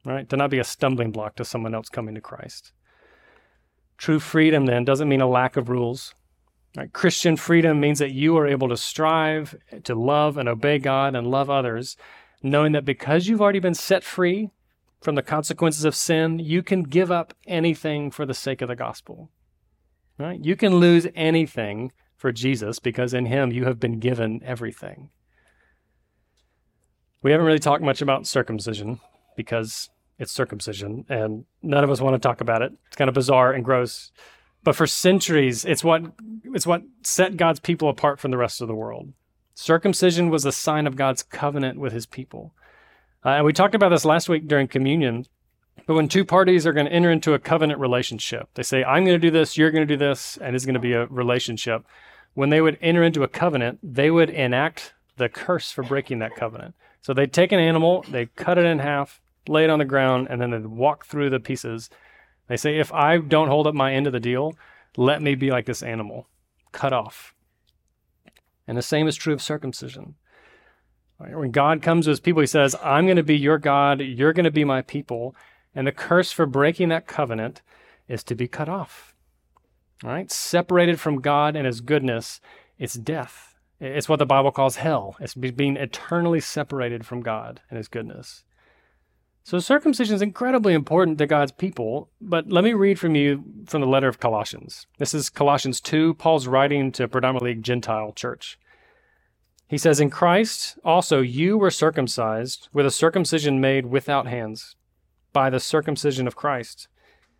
Right? 0.04 0.28
To 0.30 0.38
not 0.38 0.50
be 0.50 0.60
a 0.60 0.64
stumbling 0.64 1.12
block 1.12 1.36
to 1.36 1.46
someone 1.46 1.74
else 1.74 1.90
coming 1.90 2.16
to 2.16 2.22
Christ. 2.22 2.72
True 3.98 4.20
freedom 4.20 4.66
then 4.66 4.86
doesn't 4.86 5.10
mean 5.10 5.22
a 5.22 5.28
lack 5.28 5.58
of 5.58 5.70
rules. 5.70 6.14
Right? 6.78 6.92
Christian 6.92 7.38
freedom 7.38 7.80
means 7.80 8.00
that 8.00 8.12
you 8.12 8.38
are 8.38 8.48
able 8.48 8.70
to 8.70 8.78
strive 8.78 9.56
to 9.84 9.96
love 9.96 10.38
and 10.38 10.48
obey 10.48 10.78
God 10.78 11.16
and 11.16 11.28
love 11.28 11.50
others, 11.50 11.98
knowing 12.44 12.74
that 12.74 12.86
because 12.86 13.28
you've 13.28 13.42
already 13.42 13.60
been 13.60 13.74
set 13.74 14.04
free 14.04 14.50
from 15.02 15.16
the 15.16 15.24
consequences 15.24 15.86
of 15.86 15.96
sin, 15.96 16.40
you 16.40 16.62
can 16.62 16.84
give 16.84 17.12
up 17.12 17.34
anything 17.48 18.12
for 18.12 18.26
the 18.26 18.34
sake 18.34 18.62
of 18.62 18.68
the 18.68 18.76
gospel. 18.76 19.32
Right? 20.18 20.44
You 20.44 20.56
can 20.56 20.76
lose 20.76 21.08
anything 21.16 21.92
for 22.16 22.32
Jesus 22.32 22.80
because 22.80 23.14
in 23.14 23.26
him 23.26 23.52
you 23.52 23.66
have 23.66 23.80
been 23.80 24.00
given 24.00 24.42
everything. 24.44 25.10
We 27.26 27.32
haven't 27.32 27.48
really 27.48 27.58
talked 27.58 27.84
much 27.84 28.04
about 28.04 28.28
circumcision 28.28 29.00
because 29.36 29.90
it's 30.20 30.32
circumcision 30.32 31.06
and 31.10 31.46
none 31.64 31.84
of 31.84 31.90
us 31.90 32.00
want 32.00 32.14
to 32.14 32.20
talk 32.20 32.40
about 32.40 32.62
it. 32.62 32.72
It's 32.86 32.96
kind 32.96 33.10
of 33.10 33.16
bizarre 33.16 33.52
and 33.52 33.66
gross. 33.66 34.12
But 34.64 34.76
for 34.76 34.86
centuries, 34.86 35.66
it's 35.66 35.84
what 35.84 36.04
it's 36.44 36.68
what 36.68 36.84
set 37.02 37.36
God's 37.36 37.60
people 37.60 37.90
apart 37.90 38.20
from 38.20 38.30
the 38.30 38.38
rest 38.38 38.62
of 38.62 38.68
the 38.68 38.76
world. 38.76 39.12
Circumcision 39.56 40.30
was 40.30 40.46
a 40.46 40.52
sign 40.52 40.86
of 40.86 40.98
God's 40.98 41.24
covenant 41.24 41.80
with 41.80 41.94
his 41.94 42.06
people. 42.06 42.54
Uh, 43.26 43.30
and 43.30 43.46
we 43.46 43.54
talked 43.54 43.74
about 43.74 43.90
this 43.90 44.06
last 44.06 44.30
week 44.30 44.48
during 44.48 44.68
communion. 44.68 45.26
But 45.88 45.96
when 45.96 46.08
two 46.08 46.26
parties 46.26 46.68
are 46.68 46.74
going 46.74 46.86
to 46.86 46.94
enter 46.94 47.10
into 47.10 47.34
a 47.34 47.40
covenant 47.40 47.80
relationship, 47.80 48.50
they 48.54 48.62
say, 48.62 48.84
I'm 48.84 49.04
going 49.04 49.20
to 49.20 49.28
do 49.28 49.32
this, 49.32 49.58
you're 49.58 49.72
going 49.72 49.88
to 49.88 49.92
do 49.92 49.98
this, 49.98 50.38
and 50.38 50.56
it's 50.56 50.66
going 50.66 50.76
to 50.76 50.80
be 50.80 50.94
a 50.94 51.08
relationship. 51.08 51.88
When 52.36 52.52
they 52.52 52.62
would 52.62 52.78
enter 52.82 53.02
into 53.02 53.24
a 53.24 53.28
covenant, 53.28 53.80
they 53.82 54.12
would 54.12 54.30
enact 54.30 54.94
the 55.18 55.28
curse 55.28 55.72
for 55.72 55.82
breaking 55.82 56.20
that 56.20 56.36
covenant. 56.36 56.76
So 57.06 57.14
they'd 57.14 57.32
take 57.32 57.52
an 57.52 57.60
animal, 57.60 58.04
they'd 58.10 58.36
cut 58.36 58.58
it 58.58 58.66
in 58.66 58.80
half, 58.80 59.22
lay 59.48 59.64
it 59.64 59.70
on 59.70 59.78
the 59.78 59.86
ground, 59.86 60.26
and 60.28 60.42
then 60.42 60.50
they'd 60.50 60.66
walk 60.66 61.06
through 61.06 61.30
the 61.30 61.40
pieces. 61.40 61.88
They 62.48 62.58
say, 62.58 62.80
If 62.80 62.92
I 62.92 63.20
don't 63.20 63.48
hold 63.48 63.68
up 63.68 63.76
my 63.76 63.94
end 63.94 64.08
of 64.08 64.14
the 64.14 64.20
deal, 64.20 64.56
let 64.98 65.22
me 65.22 65.36
be 65.36 65.52
like 65.52 65.68
this 65.68 65.84
animal, 65.84 66.28
cut 66.72 66.94
off. 66.94 67.36
And 68.68 68.76
the 68.76 68.82
same 68.82 69.08
is 69.08 69.16
true 69.16 69.36
of 69.36 69.42
circumcision. 69.44 70.16
When 71.20 71.52
God 71.52 71.84
comes 71.84 72.06
to 72.06 72.10
his 72.10 72.20
people, 72.20 72.42
he 72.42 72.48
says, 72.48 72.76
I'm 72.82 73.06
going 73.06 73.18
to 73.18 73.24
be 73.24 73.38
your 73.38 73.60
God, 73.60 74.02
you're 74.02 74.34
going 74.34 74.46
to 74.46 74.50
be 74.50 74.64
my 74.64 74.82
people. 74.82 75.36
And 75.76 75.86
the 75.86 75.92
curse 75.92 76.32
for 76.32 76.48
breaking 76.48 76.90
that 76.90 77.06
covenant 77.06 77.62
is 78.08 78.24
to 78.24 78.34
be 78.34 78.48
cut 78.48 78.68
off. 78.68 79.14
All 80.04 80.10
right? 80.10 80.32
Separated 80.32 81.00
from 81.00 81.22
God 81.22 81.56
and 81.56 81.68
his 81.68 81.82
goodness, 81.82 82.42
it's 82.80 82.96
death. 82.96 83.55
It's 83.86 84.10
what 84.10 84.18
the 84.18 84.26
Bible 84.26 84.52
calls 84.52 84.78
hell. 84.78 85.16
It's 85.20 85.36
being 85.36 85.78
eternally 85.78 86.40
separated 86.40 87.06
from 87.06 87.22
God 87.22 87.62
and 87.70 87.78
his 87.78 87.88
goodness. 87.88 88.44
So 89.44 89.60
circumcision 89.60 90.16
is 90.16 90.24
incredibly 90.24 90.74
important 90.74 91.20
to 91.20 91.28
God's 91.28 91.52
people, 91.52 92.10
but 92.20 92.50
let 92.52 92.64
me 92.64 92.74
read 92.74 92.98
from 92.98 93.14
you 93.14 93.44
from 93.68 93.82
the 93.82 93.88
letter 93.88 94.08
of 94.08 94.20
Colossians. 94.20 94.88
This 94.98 95.14
is 95.14 95.30
Colossians 95.30 95.80
2, 95.82 96.16
Paul's 96.16 96.48
writing 96.48 96.92
to 96.94 97.04
a 97.04 97.08
predominantly 97.08 97.54
Gentile 97.54 98.12
church. 98.12 98.58
He 99.68 99.78
says, 99.78 100.00
In 100.00 100.10
Christ 100.10 100.80
also 100.84 101.22
you 101.22 101.60
were 101.60 101.70
circumcised 101.70 102.70
with 102.74 102.88
a 102.88 102.92
circumcision 102.92 103.62
made 103.62 103.86
without 103.86 104.26
hands, 104.26 104.76
by 105.32 105.52
the 105.52 105.60
circumcision 105.60 106.26
of 106.26 106.36
Christ, 106.36 106.88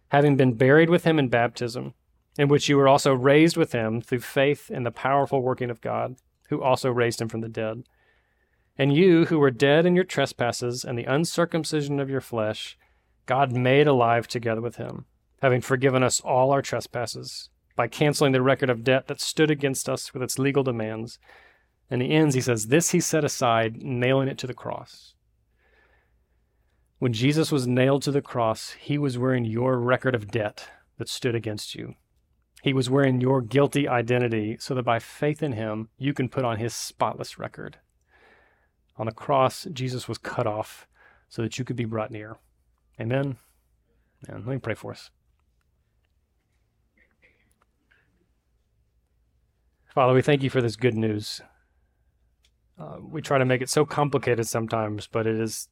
having 0.10 0.36
been 0.36 0.54
buried 0.54 0.92
with 0.92 1.06
him 1.06 1.18
in 1.18 1.30
baptism, 1.30 1.96
in 2.38 2.50
which 2.50 2.70
you 2.70 2.78
were 2.78 2.88
also 2.88 3.16
raised 3.16 3.58
with 3.58 3.72
him 3.72 4.00
through 4.00 4.20
faith 4.20 4.70
in 4.70 4.84
the 4.84 4.92
powerful 4.92 5.42
working 5.42 5.72
of 5.72 5.82
God, 5.82 6.18
who 6.50 6.62
also 6.62 6.90
raised 6.90 7.22
him 7.22 7.28
from 7.28 7.42
the 7.42 7.50
dead 7.50 7.84
and 8.78 8.94
you, 8.94 9.26
who 9.26 9.40
were 9.40 9.52
dead 9.52 9.86
in 9.86 9.96
your 9.96 10.04
trespasses 10.04 10.84
and 10.84 10.98
the 10.98 11.06
uncircumcision 11.06 12.00
of 12.00 12.10
your 12.10 12.22
flesh, 12.22 12.78
God 13.26 13.52
made 13.52 13.88
alive 13.88 14.28
together 14.28 14.62
with 14.62 14.76
him, 14.76 15.06
having 15.42 15.62
forgiven 15.62 16.04
us 16.04 16.20
all 16.20 16.52
our 16.52 16.62
trespasses, 16.62 17.50
by 17.76 17.88
canceling 17.88 18.34
the 18.34 18.42
record 18.42 18.70
of 18.70 18.84
debt 18.84 19.08
that 19.08 19.22
stood 19.22 19.50
against 19.50 19.88
us 19.88 20.14
with 20.14 20.22
its 20.22 20.40
legal 20.40 20.64
demands. 20.64 21.20
And 21.90 22.02
he 22.02 22.12
ends, 22.12 22.36
he 22.36 22.42
says, 22.42 22.68
This 22.68 22.92
he 22.92 23.00
set 23.00 23.24
aside, 23.24 23.82
nailing 23.82 24.28
it 24.28 24.38
to 24.40 24.48
the 24.48 24.54
cross. 24.54 25.14
When 27.00 27.14
Jesus 27.14 27.52
was 27.52 27.68
nailed 27.68 28.02
to 28.04 28.12
the 28.12 28.22
cross, 28.22 28.72
he 28.72 28.98
was 28.98 29.18
wearing 29.18 29.46
your 29.46 29.80
record 29.80 30.16
of 30.16 30.32
debt 30.32 30.70
that 30.98 31.10
stood 31.10 31.36
against 31.36 31.76
you. 31.76 31.96
He 32.66 32.74
was 32.74 32.90
wearing 32.90 33.22
your 33.22 33.44
guilty 33.44 33.88
identity 33.88 34.58
so 34.60 34.74
that 34.74 34.82
by 34.82 34.98
faith 34.98 35.44
in 35.44 35.52
him, 35.52 35.90
you 36.00 36.16
can 36.16 36.28
put 36.28 36.44
on 36.44 36.58
his 36.58 36.74
spotless 36.74 37.38
record. 37.38 37.78
On 38.98 39.06
the 39.06 39.12
cross, 39.12 39.68
Jesus 39.72 40.08
was 40.08 40.18
cut 40.18 40.48
off 40.48 40.88
so 41.30 41.44
that 41.44 41.60
you 41.60 41.64
could 41.64 41.76
be 41.76 41.86
brought 41.86 42.10
near. 42.10 42.38
Amen. 43.00 43.38
And 44.28 44.48
let 44.48 44.54
me 44.54 44.58
pray 44.58 44.74
for 44.74 44.90
us. 44.94 45.12
Father, 49.94 50.16
we 50.16 50.24
thank 50.24 50.42
you 50.42 50.50
for 50.50 50.60
this 50.60 50.76
good 50.76 50.96
news. 50.96 51.42
Uh, 52.80 52.98
we 53.00 53.22
try 53.22 53.38
to 53.38 53.46
make 53.46 53.62
it 53.62 53.70
so 53.70 53.86
complicated 53.86 54.48
sometimes, 54.48 55.06
but 55.06 55.28
it 55.28 55.40
is 55.40 55.70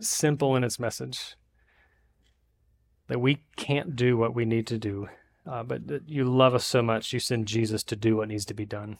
simple 0.00 0.54
in 0.54 0.64
its 0.64 0.78
message 0.78 1.36
that 3.08 3.22
we 3.22 3.38
can't 3.56 3.96
do 3.96 4.18
what 4.18 4.34
we 4.34 4.44
need 4.44 4.66
to 4.66 4.76
do, 4.76 5.08
uh, 5.50 5.64
but 5.64 5.82
you 6.06 6.22
love 6.24 6.54
us 6.54 6.64
so 6.64 6.80
much, 6.80 7.12
you 7.12 7.18
send 7.18 7.48
Jesus 7.48 7.82
to 7.84 7.96
do 7.96 8.16
what 8.16 8.28
needs 8.28 8.44
to 8.46 8.54
be 8.54 8.64
done. 8.64 8.98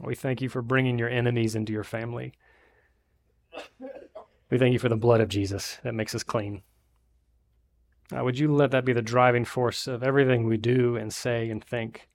We 0.00 0.16
thank 0.16 0.42
you 0.42 0.48
for 0.48 0.60
bringing 0.60 0.98
your 0.98 1.08
enemies 1.08 1.54
into 1.54 1.72
your 1.72 1.84
family. 1.84 2.32
We 4.50 4.58
thank 4.58 4.72
you 4.72 4.80
for 4.80 4.88
the 4.88 4.96
blood 4.96 5.20
of 5.20 5.28
Jesus 5.28 5.78
that 5.84 5.94
makes 5.94 6.16
us 6.16 6.24
clean. 6.24 6.62
Uh, 8.12 8.24
would 8.24 8.38
you 8.38 8.52
let 8.52 8.72
that 8.72 8.84
be 8.84 8.92
the 8.92 9.02
driving 9.02 9.44
force 9.44 9.86
of 9.86 10.02
everything 10.02 10.46
we 10.46 10.56
do 10.56 10.96
and 10.96 11.12
say 11.12 11.48
and 11.48 11.64
think? 11.64 12.08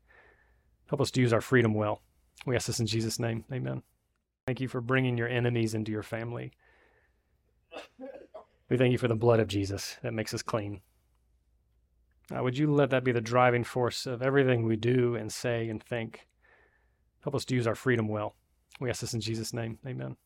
Help 0.88 1.00
us 1.00 1.12
to 1.12 1.22
use 1.22 1.32
our 1.32 1.42
freedom 1.42 1.74
well. 1.74 2.02
We 2.46 2.56
ask 2.56 2.68
this 2.68 2.82
in 2.82 2.86
Jesus' 2.86 3.18
name. 3.18 3.46
Amen. 3.52 3.82
Thank 4.46 4.60
you 4.60 4.68
for 4.68 4.82
bringing 4.82 5.18
your 5.18 5.30
enemies 5.30 5.74
into 5.74 5.92
your 5.92 6.04
family. 6.04 6.52
We 8.70 8.78
thank 8.78 8.92
you 8.92 8.98
for 8.98 9.08
the 9.08 9.16
blood 9.16 9.40
of 9.40 9.48
Jesus 9.48 9.96
that 10.04 10.14
makes 10.14 10.34
us 10.34 10.42
clean. 10.42 10.82
Uh, 12.36 12.44
would 12.44 12.58
you 12.58 12.72
let 12.72 12.90
that 12.90 13.04
be 13.04 13.12
the 13.12 13.22
driving 13.22 13.64
force 13.64 14.06
of 14.06 14.22
everything 14.22 14.66
we 14.66 14.76
do 14.76 15.16
and 15.16 15.32
say 15.32 15.70
and 15.70 15.82
think? 15.82 16.28
Help 17.24 17.36
us 17.36 17.46
to 17.46 17.56
use 17.56 17.68
our 17.68 17.76
freedom 17.76 18.08
well. 18.08 18.36
We 18.80 18.90
ask 18.90 19.02
this 19.02 19.14
in 19.14 19.22
Jesus' 19.22 19.54
name. 19.54 19.80
Amen. 19.86 20.18